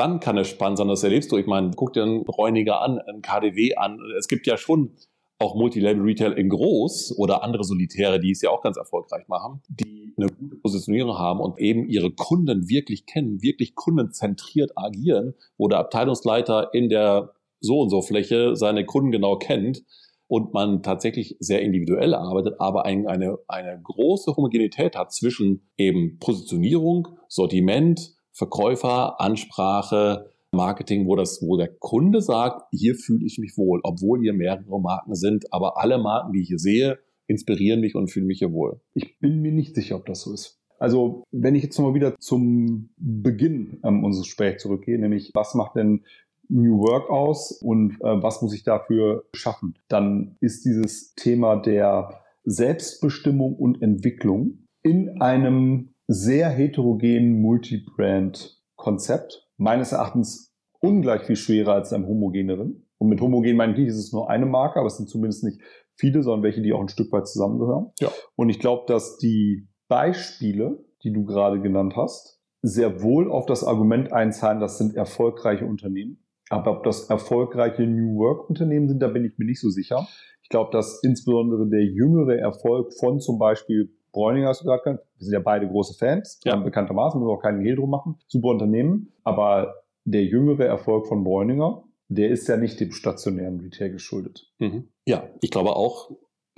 dann 0.00 0.18
kann 0.18 0.38
es 0.38 0.48
spannend 0.48 0.78
sein, 0.78 0.88
das 0.88 1.04
erlebst 1.04 1.30
du. 1.30 1.36
Ich 1.36 1.46
meine, 1.46 1.72
guck 1.76 1.92
dir 1.92 2.04
einen 2.04 2.24
Bräuniger 2.24 2.80
an, 2.80 2.98
einen 3.00 3.20
KDW 3.20 3.74
an. 3.76 3.98
Es 4.18 4.28
gibt 4.28 4.46
ja 4.46 4.56
schon 4.56 4.96
auch 5.38 5.54
Multilabel-Retail 5.54 6.32
in 6.32 6.48
groß 6.48 7.18
oder 7.18 7.42
andere 7.42 7.64
Solitäre, 7.64 8.18
die 8.18 8.30
es 8.30 8.40
ja 8.40 8.48
auch 8.48 8.62
ganz 8.62 8.78
erfolgreich 8.78 9.28
machen, 9.28 9.60
die 9.68 10.14
eine 10.16 10.28
gute 10.28 10.56
Positionierung 10.56 11.18
haben 11.18 11.40
und 11.40 11.58
eben 11.58 11.86
ihre 11.86 12.10
Kunden 12.12 12.70
wirklich 12.70 13.04
kennen, 13.04 13.42
wirklich 13.42 13.74
kundenzentriert 13.74 14.72
agieren, 14.74 15.34
wo 15.58 15.68
der 15.68 15.78
Abteilungsleiter 15.78 16.72
in 16.72 16.88
der 16.88 17.34
so 17.60 17.80
und 17.80 17.90
so 17.90 18.00
Fläche 18.00 18.56
seine 18.56 18.86
Kunden 18.86 19.10
genau 19.10 19.36
kennt 19.36 19.82
und 20.28 20.54
man 20.54 20.82
tatsächlich 20.82 21.36
sehr 21.40 21.60
individuell 21.60 22.14
arbeitet, 22.14 22.54
aber 22.58 22.86
ein, 22.86 23.06
eine, 23.06 23.36
eine 23.48 23.78
große 23.82 24.34
Homogenität 24.34 24.96
hat 24.96 25.12
zwischen 25.12 25.68
eben 25.76 26.18
Positionierung, 26.18 27.08
Sortiment, 27.28 28.14
Verkäufer, 28.40 29.20
Ansprache, 29.20 30.30
Marketing, 30.50 31.06
wo 31.06 31.14
das, 31.14 31.42
wo 31.42 31.58
der 31.58 31.68
Kunde 31.68 32.22
sagt, 32.22 32.62
hier 32.72 32.94
fühle 32.94 33.26
ich 33.26 33.38
mich 33.38 33.58
wohl, 33.58 33.80
obwohl 33.82 34.20
hier 34.20 34.32
mehrere 34.32 34.80
Marken 34.80 35.14
sind, 35.14 35.52
aber 35.52 35.76
alle 35.76 35.98
Marken, 35.98 36.32
die 36.32 36.40
ich 36.40 36.48
hier 36.48 36.58
sehe, 36.58 36.98
inspirieren 37.26 37.80
mich 37.80 37.94
und 37.94 38.10
fühlen 38.10 38.26
mich 38.26 38.38
hier 38.38 38.50
wohl. 38.54 38.80
Ich 38.94 39.18
bin 39.18 39.42
mir 39.42 39.52
nicht 39.52 39.74
sicher, 39.74 39.96
ob 39.96 40.06
das 40.06 40.22
so 40.22 40.32
ist. 40.32 40.58
Also, 40.78 41.24
wenn 41.30 41.54
ich 41.54 41.62
jetzt 41.62 41.76
nochmal 41.78 41.92
wieder 41.92 42.16
zum 42.18 42.88
Beginn 42.96 43.78
ähm, 43.84 44.04
unseres 44.04 44.28
Gesprächs 44.28 44.62
zurückgehe, 44.62 44.98
nämlich 44.98 45.32
was 45.34 45.54
macht 45.54 45.76
denn 45.76 46.04
New 46.48 46.78
Work 46.78 47.10
aus 47.10 47.52
und 47.52 48.00
äh, 48.00 48.22
was 48.22 48.40
muss 48.40 48.54
ich 48.54 48.64
dafür 48.64 49.24
schaffen, 49.34 49.74
dann 49.88 50.38
ist 50.40 50.64
dieses 50.64 51.14
Thema 51.14 51.56
der 51.56 52.22
Selbstbestimmung 52.44 53.54
und 53.54 53.82
Entwicklung 53.82 54.66
in 54.82 55.20
einem 55.20 55.90
sehr 56.12 56.48
heterogenen 56.48 57.40
Multibrand-Konzept. 57.40 59.48
Meines 59.56 59.92
Erachtens 59.92 60.52
ungleich 60.80 61.22
viel 61.22 61.36
schwerer 61.36 61.74
als 61.74 61.92
einem 61.92 62.08
homogeneren. 62.08 62.84
Und 62.98 63.08
mit 63.08 63.20
homogen 63.20 63.56
meine 63.56 63.74
ich 63.74 63.78
nicht, 63.78 63.90
es 63.90 63.96
ist 63.96 64.12
nur 64.12 64.28
eine 64.28 64.44
Marke, 64.44 64.80
aber 64.80 64.88
es 64.88 64.96
sind 64.96 65.08
zumindest 65.08 65.44
nicht 65.44 65.60
viele, 65.94 66.24
sondern 66.24 66.42
welche, 66.42 66.62
die 66.62 66.72
auch 66.72 66.80
ein 66.80 66.88
Stück 66.88 67.12
weit 67.12 67.28
zusammengehören. 67.28 67.92
Ja. 68.00 68.08
Und 68.34 68.48
ich 68.48 68.58
glaube, 68.58 68.86
dass 68.88 69.18
die 69.18 69.68
Beispiele, 69.86 70.84
die 71.04 71.12
du 71.12 71.24
gerade 71.24 71.60
genannt 71.60 71.94
hast, 71.96 72.40
sehr 72.60 73.02
wohl 73.02 73.30
auf 73.30 73.46
das 73.46 73.62
Argument 73.62 74.12
einzahlen, 74.12 74.58
das 74.58 74.78
sind 74.78 74.96
erfolgreiche 74.96 75.64
Unternehmen. 75.64 76.24
Aber 76.48 76.72
ob 76.72 76.82
das 76.82 77.08
erfolgreiche 77.08 77.82
New 77.82 78.18
Work 78.18 78.50
Unternehmen 78.50 78.88
sind, 78.88 79.00
da 79.00 79.06
bin 79.06 79.24
ich 79.24 79.38
mir 79.38 79.44
nicht 79.44 79.60
so 79.60 79.70
sicher. 79.70 80.08
Ich 80.42 80.48
glaube, 80.48 80.72
dass 80.72 81.04
insbesondere 81.04 81.68
der 81.68 81.84
jüngere 81.84 82.36
Erfolg 82.36 82.92
von 82.98 83.20
zum 83.20 83.38
Beispiel 83.38 83.94
Bräuninger 84.12 84.48
hast 84.48 84.62
du 84.62 84.64
genannt. 84.64 85.00
Wir 85.18 85.24
sind 85.24 85.32
ja 85.32 85.40
beide 85.40 85.68
große 85.68 85.94
Fans, 85.94 86.40
ja. 86.44 86.56
bekanntermaßen, 86.56 87.18
müssen 87.18 87.28
wir 87.28 87.34
auch 87.34 87.42
keinen 87.42 87.60
Hehl 87.60 87.76
drum 87.76 87.90
machen. 87.90 88.18
Super 88.26 88.48
Unternehmen. 88.48 89.12
Aber 89.24 89.74
der 90.04 90.24
jüngere 90.24 90.64
Erfolg 90.64 91.06
von 91.06 91.24
Bräuninger, 91.24 91.84
der 92.08 92.30
ist 92.30 92.48
ja 92.48 92.56
nicht 92.56 92.80
dem 92.80 92.92
stationären 92.92 93.60
Retail 93.60 93.90
geschuldet. 93.90 94.50
Mhm. 94.58 94.88
Ja, 95.06 95.28
ich 95.40 95.50
glaube 95.50 95.76
auch, 95.76 96.10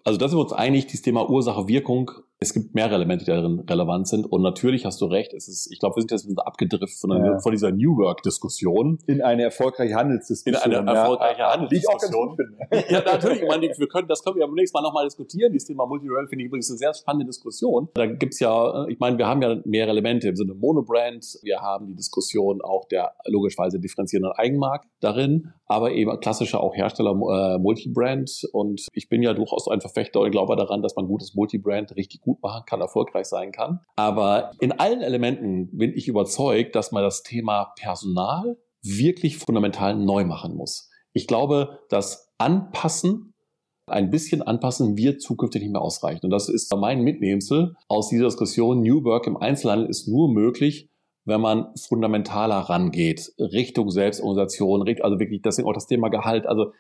also 0.05 0.19
da 0.19 0.29
sind 0.29 0.39
wir 0.39 0.43
uns 0.43 0.53
einig, 0.53 0.87
dieses 0.87 1.03
Thema 1.03 1.29
Ursache-Wirkung 1.29 2.11
es 2.43 2.53
gibt 2.53 2.75
mehrere 2.75 2.97
Elemente, 2.97 3.25
die 3.25 3.31
darin 3.31 3.61
relevant 3.61 4.09
sind. 4.09 4.27
Und 4.27 4.43
natürlich 4.43 4.85
hast 4.85 5.01
du 5.01 5.07
recht, 5.07 5.33
es 5.33 5.49
ist, 5.49 5.71
ich 5.73 5.79
glaube, 5.79 5.97
wir 5.97 6.03
sind 6.03 6.11
jetzt 6.11 6.39
abgedriftet 6.39 6.99
von, 7.01 7.11
ja. 7.11 7.39
von 7.39 7.53
dieser 7.53 7.71
New 7.71 7.97
Work-Diskussion. 7.97 8.99
In 9.07 9.23
eine 9.23 9.45
erfolgreiche 9.45 9.95
Handelsdiskussion. 9.95 10.73
In 10.73 10.79
eine 10.79 10.91
erfolgreiche 10.91 11.41
ja. 11.41 11.53
Handelsdiskussion. 11.53 12.37
ja, 12.91 13.03
natürlich. 13.05 13.43
Ich 13.43 13.49
meine, 13.49 13.69
wir 13.69 13.89
können, 13.89 14.09
das 14.09 14.23
können 14.23 14.37
wir 14.37 14.45
am 14.45 14.55
nächsten 14.55 14.77
Mal 14.77 14.83
nochmal 14.83 15.05
diskutieren. 15.05 15.53
Dieses 15.53 15.69
Thema 15.69 15.87
Multi-Rail 15.87 16.27
finde 16.29 16.43
ich 16.43 16.49
übrigens 16.49 16.71
eine 16.71 16.79
sehr 16.79 16.95
spannende 16.95 17.27
Diskussion. 17.27 17.89
Da 17.95 18.07
gibt's 18.07 18.41
ja, 18.41 18.87
ich 18.89 18.99
meine, 18.99 19.19
wir 19.19 19.27
haben 19.27 19.41
ja 19.43 19.57
mehrere 19.65 19.91
Elemente 19.91 20.29
im 20.29 20.37
Sinne 20.37 20.55
Monobrand. 20.55 21.39
Wir 21.43 21.61
haben 21.61 21.87
die 21.87 21.95
Diskussion 21.95 22.61
auch 22.63 22.87
der 22.89 23.13
logischerweise 23.27 23.79
differenzierenden 23.79 24.33
Eigenmarkt 24.33 24.89
darin, 25.01 25.53
aber 25.67 25.93
eben 25.93 26.19
klassischer 26.21 26.61
auch 26.61 26.75
Hersteller 26.75 27.13
äh, 27.13 27.59
Multibrand. 27.59 28.49
Und 28.53 28.87
ich 28.93 29.09
bin 29.09 29.23
ja 29.23 29.33
durchaus 29.35 29.69
ein 29.69 29.81
Verfechter 29.81 30.21
und 30.21 30.31
glaube 30.31 30.57
daran, 30.57 30.83
dass 30.83 30.97
man 30.97 31.07
gutes 31.07 31.35
Multibrand 31.35 31.95
richtig 31.97 32.21
gut 32.21 32.32
gut 32.33 32.43
machen 32.43 32.65
kann, 32.67 32.81
erfolgreich 32.81 33.27
sein 33.27 33.53
kann. 33.53 33.81
Aber 33.97 34.53
in 34.61 34.73
allen 34.73 35.03
Elementen 35.03 35.77
bin 35.77 35.93
ich 35.95 36.09
überzeugt, 36.09 36.75
dass 36.75 36.93
man 36.93 37.03
das 37.03 37.23
Thema 37.23 37.73
Personal 37.77 38.57
wirklich 38.83 39.39
fundamental 39.39 39.95
neu 39.95 40.25
machen 40.25 40.57
muss. 40.57 40.91
Ich 41.13 41.27
glaube, 41.27 41.81
das 41.89 42.33
Anpassen, 42.39 43.35
ein 43.87 44.11
bisschen 44.11 44.43
Anpassen 44.43 44.97
wird 44.97 45.21
zukünftig 45.21 45.63
nicht 45.63 45.73
mehr 45.73 45.83
ausreichen. 45.83 46.25
Und 46.25 46.31
das 46.31 46.49
ist 46.49 46.75
mein 46.75 47.03
Mitnehmsel 47.03 47.75
aus 47.89 48.09
dieser 48.09 48.25
Diskussion. 48.25 48.81
New 48.81 49.05
Work 49.05 49.27
im 49.27 49.37
Einzelhandel 49.37 49.89
ist 49.89 50.09
nur 50.09 50.33
möglich, 50.33 50.89
wenn 51.25 51.41
man 51.41 51.69
fundamentaler 51.77 52.57
rangeht, 52.57 53.33
Richtung 53.39 53.91
Selbstorganisation, 53.91 54.89
also 55.03 55.21
wirklich 55.21 55.43
deswegen 55.43 55.69
auch 55.69 55.75
das 55.75 55.87
Thema 55.87 56.09
Gehalt. 56.09 56.47
Also 56.47 56.73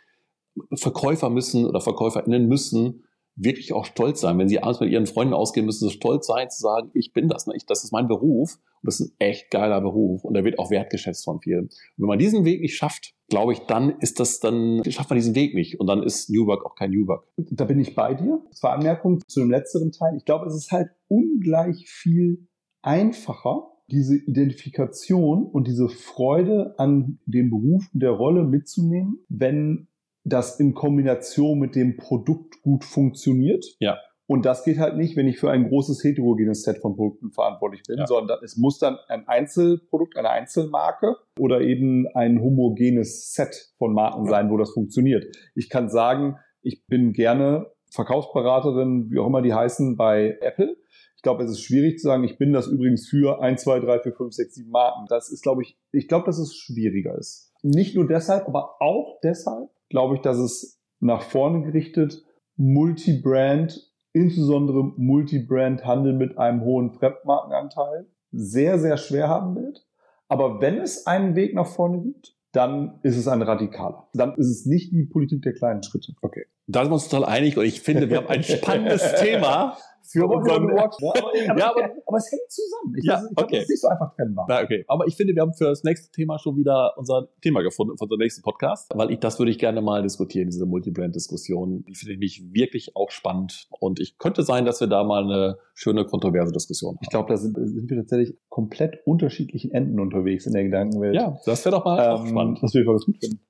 Verkäufer 0.75 1.31
müssen 1.31 1.67
oder 1.67 1.81
VerkäuferInnen 1.81 2.49
müssen 2.49 3.05
wirklich 3.35 3.73
auch 3.73 3.85
stolz 3.85 4.21
sein. 4.21 4.38
Wenn 4.38 4.49
sie 4.49 4.62
abends 4.62 4.81
mit 4.81 4.90
ihren 4.90 5.07
Freunden 5.07 5.35
ausgehen, 5.35 5.66
müssen 5.66 5.88
sie 5.88 5.95
stolz 5.95 6.27
sein, 6.27 6.51
zu 6.51 6.61
sagen, 6.61 6.90
ich 6.95 7.12
bin 7.12 7.29
das, 7.29 7.47
ne? 7.47 7.55
ich, 7.57 7.66
das 7.66 7.85
ist 7.85 7.92
mein 7.92 8.09
Beruf 8.09 8.59
und 8.83 8.87
das 8.87 9.01
ist 9.01 9.12
ein 9.12 9.14
echt 9.18 9.51
geiler 9.51 9.81
Beruf 9.81 10.25
und 10.25 10.35
der 10.35 10.45
wird 10.45 10.59
auch 10.59 10.71
wertgeschätzt 10.71 11.25
von 11.25 11.40
vielen. 11.40 11.64
Und 11.64 11.71
wenn 11.97 12.09
man 12.09 12.18
diesen 12.18 12.45
Weg 12.45 12.61
nicht 12.61 12.77
schafft, 12.77 13.14
glaube 13.29 13.53
ich, 13.53 13.61
dann 13.61 13.90
ist 14.01 14.21
das, 14.21 14.40
dann 14.40 14.83
schafft 14.88 15.11
man 15.11 15.16
diesen 15.16 15.35
Weg 15.35 15.55
nicht 15.55 15.81
und 15.81 15.87
dann 15.87 16.03
ist 16.03 16.29
New 16.31 16.47
Work 16.47 16.66
auch 16.66 16.75
kein 16.75 16.90
New 16.90 17.07
Work. 17.07 17.27
Da 17.37 17.64
bin 17.64 17.81
ich 17.81 17.95
bei 17.95 18.14
dir. 18.14 18.42
Zwei 18.53 18.71
Anmerkungen 18.71 19.23
zu 19.27 19.40
dem 19.40 19.51
letzteren 19.51 19.92
Teil. 19.92 20.16
Ich 20.16 20.25
glaube, 20.25 20.47
es 20.47 20.55
ist 20.55 20.71
halt 20.71 20.88
ungleich 21.09 21.88
viel 21.88 22.49
einfacher, 22.83 23.68
diese 23.90 24.16
Identifikation 24.16 25.45
und 25.45 25.66
diese 25.66 25.88
Freude 25.88 26.75
an 26.79 27.18
dem 27.27 27.51
Beruf 27.51 27.88
und 27.92 28.03
der 28.03 28.11
Rolle 28.11 28.45
mitzunehmen, 28.45 29.18
wenn 29.29 29.88
das 30.25 30.61
in 30.61 30.75
Kombination 30.75 31.59
mit 31.59 31.75
dem 31.75 31.97
Produkt 31.97 32.63
gut 32.63 32.85
funktioniert. 32.85 33.65
Ja. 33.81 33.99
Und 34.27 34.47
das 34.47 34.65
geht 34.65 34.79
halt 34.79 34.97
nicht, 34.97 35.17
wenn 35.17 35.27
ich 35.27 35.39
für 35.39 35.51
ein 35.51 35.69
großes 35.69 36.03
heterogenes 36.05 36.63
Set 36.63 36.79
von 36.79 36.97
Produkten 36.97 37.33
verantwortlich 37.33 37.83
bin, 37.87 37.99
ja. 37.99 38.07
sondern 38.07 38.39
es 38.43 38.57
muss 38.57 38.79
dann 38.79 38.97
ein 39.09 39.29
Einzelprodukt, 39.29 40.17
eine 40.17 40.31
Einzelmarke 40.31 41.17
oder 41.39 41.61
eben 41.61 42.07
ein 42.15 42.41
homogenes 42.41 43.33
Set 43.35 43.73
von 43.77 43.93
Marken 43.93 44.27
sein, 44.27 44.51
wo 44.51 44.57
das 44.57 44.71
funktioniert. 44.71 45.37
Ich 45.55 45.69
kann 45.69 45.91
sagen, 45.91 46.39
ich 46.63 46.87
bin 46.87 47.13
gerne 47.13 47.67
Verkaufsberaterin, 47.91 49.11
wie 49.11 49.19
auch 49.19 49.27
immer 49.27 49.43
die 49.43 49.53
heißen, 49.53 49.97
bei 49.97 50.39
Apple. 50.41 50.77
Ich 51.17 51.23
glaube, 51.23 51.45
es 51.45 51.51
ist 51.51 51.61
schwierig 51.61 51.99
zu 51.99 52.09
sagen, 52.09 52.25
ich 52.25 52.39
bin 52.39 52.53
das 52.53 52.69
übrigens 52.69 53.07
für 53.07 53.43
1, 53.43 53.63
2, 53.63 53.81
3, 53.81 54.01
4, 54.01 54.13
5, 54.15 54.33
6, 54.33 54.55
7 54.55 54.71
Marken. 54.71 55.07
Das 55.09 55.31
ist, 55.31 55.43
glaube 55.43 55.63
ich, 55.63 55.77
ich 55.93 56.09
glaube, 56.09 56.25
dass 56.25 56.39
es 56.39 56.57
schwieriger 56.57 57.17
ist. 57.19 57.53
Nicht 57.63 57.95
nur 57.95 58.09
deshalb, 58.09 58.49
aber 58.49 58.81
auch 58.81 59.21
deshalb 59.23 59.69
glaube 59.93 60.17
ich, 60.17 60.21
dass 60.23 60.39
es 60.39 60.81
nach 60.99 61.23
vorne 61.23 61.63
gerichtet 61.63 62.25
Multibrand 62.57 63.93
insbesondere 64.13 64.83
Multibrand-Handel 64.97 66.13
mit 66.13 66.39
einem 66.39 66.63
hohen 66.63 66.93
Fremdmarkenanteil 66.93 68.07
sehr, 68.31 68.79
sehr 68.79 68.97
schwer 68.97 69.29
haben 69.29 69.55
wird. 69.55 69.87
Aber 70.29 70.61
wenn 70.61 70.79
es 70.79 71.07
einen 71.07 71.35
Weg 71.35 71.55
nach 71.55 71.67
vorne 71.67 72.03
gibt, 72.03 72.37
dann 72.53 72.99
ist 73.03 73.17
es 73.17 73.29
ein 73.29 73.43
radikaler. 73.43 74.09
Dann 74.13 74.35
ist 74.37 74.49
es 74.49 74.67
nicht 74.67 74.93
die 74.93 75.05
Politik 75.05 75.43
der 75.43 75.55
kleinen 75.55 75.83
Schritte. 75.83 76.13
Okay. 76.21 76.47
Da 76.67 76.81
sind 76.81 76.91
wir 76.91 76.95
uns 76.95 77.09
total 77.09 77.29
einig 77.29 77.57
und 77.57 77.65
ich 77.65 77.81
finde, 77.81 78.11
wir 78.11 78.19
haben 78.19 78.29
ein 78.29 78.43
spannendes 78.43 79.15
Thema 79.15 79.79
für 80.05 80.27
unseren 80.27 80.69
Watch. 80.69 80.97
Ja, 81.01 81.11
aber, 81.11 81.59
ja, 81.59 81.71
aber, 81.71 81.91
aber, 82.07 82.17
es 82.17 82.31
hängt 82.31 82.51
zusammen. 82.51 82.95
Ich, 82.99 83.05
ja, 83.05 83.15
weiß, 83.15 83.31
ich 83.31 83.38
okay. 83.38 83.55
das 83.57 83.62
ist 83.65 83.71
nicht 83.71 83.81
so 83.81 83.88
einfach 83.88 84.15
trennbar. 84.15 84.47
Ja, 84.49 84.62
okay. 84.62 84.85
Aber 84.88 85.07
ich 85.07 85.17
finde, 85.17 85.35
wir 85.35 85.43
haben 85.43 85.55
für 85.55 85.67
das 85.67 85.85
nächste 85.85 86.11
Thema 86.11 86.38
schon 86.38 86.57
wieder 86.57 86.93
unser 86.97 87.29
Thema 87.41 87.62
gefunden, 87.62 87.97
für 87.97 88.05
unseren 88.05 88.19
nächsten 88.19 88.43
Podcast, 88.43 88.91
weil 88.95 89.11
ich 89.11 89.21
das 89.21 89.38
würde 89.38 89.51
ich 89.51 89.59
gerne 89.59 89.81
mal 89.81 90.03
diskutieren, 90.03 90.49
diese 90.49 90.67
Multibrand-Diskussion. 90.67 91.85
Die 91.85 91.95
finde 91.95 92.15
ich 92.15 92.19
mich 92.19 92.53
wirklich 92.53 92.97
auch 92.97 93.11
spannend 93.11 93.69
und 93.81 94.01
ich 94.01 94.19
könnte 94.19 94.43
sein, 94.43 94.65
dass 94.65 94.81
wir 94.81 94.88
da 94.88 95.05
mal 95.05 95.25
eine 95.25 95.59
schöne 95.75 96.05
kontroverse 96.05 96.53
Diskussion 96.53 96.95
haben. 96.95 97.03
Ich 97.03 97.09
glaube, 97.09 97.29
da 97.29 97.37
sind, 97.37 97.57
sind, 97.57 97.91
wir 97.91 97.97
tatsächlich 97.99 98.37
komplett 98.49 98.99
unterschiedlichen 99.07 99.73
Enden 99.73 100.01
unterwegs 100.01 100.47
in 100.47 100.53
der 100.53 100.65
Gedankenwelt. 100.65 101.15
Ja, 101.15 101.38
das 101.45 101.65
wäre 101.65 101.77
doch 101.77 101.85
mal 101.85 102.21
ähm, 102.21 102.27
spannend. 102.27 102.59
Das 102.62 102.75
würde 102.75 102.83
ich 102.83 102.87
mal 102.87 102.99
gut 102.99 103.19
finden. 103.19 103.41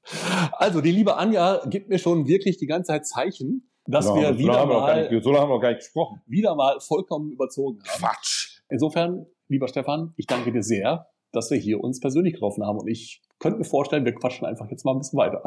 Also, 0.53 0.81
die 0.81 0.93
liebe 0.93 1.17
Anja 1.17 1.62
gibt 1.67 1.88
mir 1.88 1.99
schon 1.99 2.27
wirklich 2.27 2.59
die 2.59 2.67
ganze 2.67 2.88
Zeit 2.88 3.07
Zeichen, 3.07 3.72
dass 3.87 4.07
so 4.07 4.14
wir 4.14 4.38
wieder 4.38 4.66
mal, 4.66 5.09
nicht, 5.11 5.25
so 5.25 5.31
lange 5.31 5.42
haben 5.42 5.51
wir 5.51 5.61
gar 5.61 5.71
nicht 5.71 5.81
gesprochen. 5.81 6.21
wieder 6.27 6.55
mal 6.55 6.79
vollkommen 6.81 7.33
überzogen 7.33 7.81
haben. 7.87 8.01
Quatsch. 8.01 8.61
Insofern, 8.68 9.27
lieber 9.49 9.68
Stefan, 9.68 10.12
ich 10.16 10.27
danke 10.27 10.53
dir 10.53 10.62
sehr, 10.62 11.09
dass 11.33 11.51
wir 11.51 11.59
hier 11.59 11.81
uns 11.81 12.01
persönlich 12.01 12.35
getroffen 12.35 12.64
haben 12.64 12.79
und 12.79 12.88
ich 12.88 13.23
könnte 13.38 13.59
mir 13.59 13.64
vorstellen, 13.64 14.05
wir 14.05 14.14
quatschen 14.14 14.47
einfach 14.47 14.71
jetzt 14.71 14.85
mal 14.85 14.92
ein 14.92 14.99
bisschen 14.99 15.18
weiter. 15.18 15.42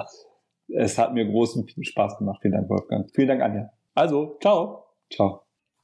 Es 0.67 0.98
hat 0.98 1.13
mir 1.13 1.26
großen 1.26 1.65
Spaß 1.82 2.17
gemacht. 2.17 2.39
Vielen 2.41 2.54
Dank, 2.54 2.69
Wolfgang. 2.69 3.10
Vielen 3.13 3.28
Dank, 3.28 3.41
Anja. 3.41 3.69
Also, 3.93 4.38
ciao. 4.41 4.86
Ciao. 5.13 5.41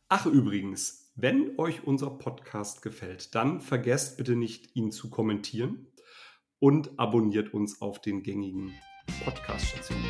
Ach 0.09 0.25
übrigens, 0.25 1.11
wenn 1.15 1.57
euch 1.57 1.85
unser 1.85 2.09
Podcast 2.09 2.81
gefällt, 2.81 3.33
dann 3.35 3.61
vergesst 3.61 4.17
bitte 4.17 4.35
nicht, 4.35 4.75
ihn 4.75 4.91
zu 4.91 5.09
kommentieren 5.09 5.87
und 6.59 6.91
abonniert 6.97 7.53
uns 7.53 7.81
auf 7.81 7.99
den 7.99 8.23
gängigen 8.23 8.73
Podcast-Stationen. 9.23 10.03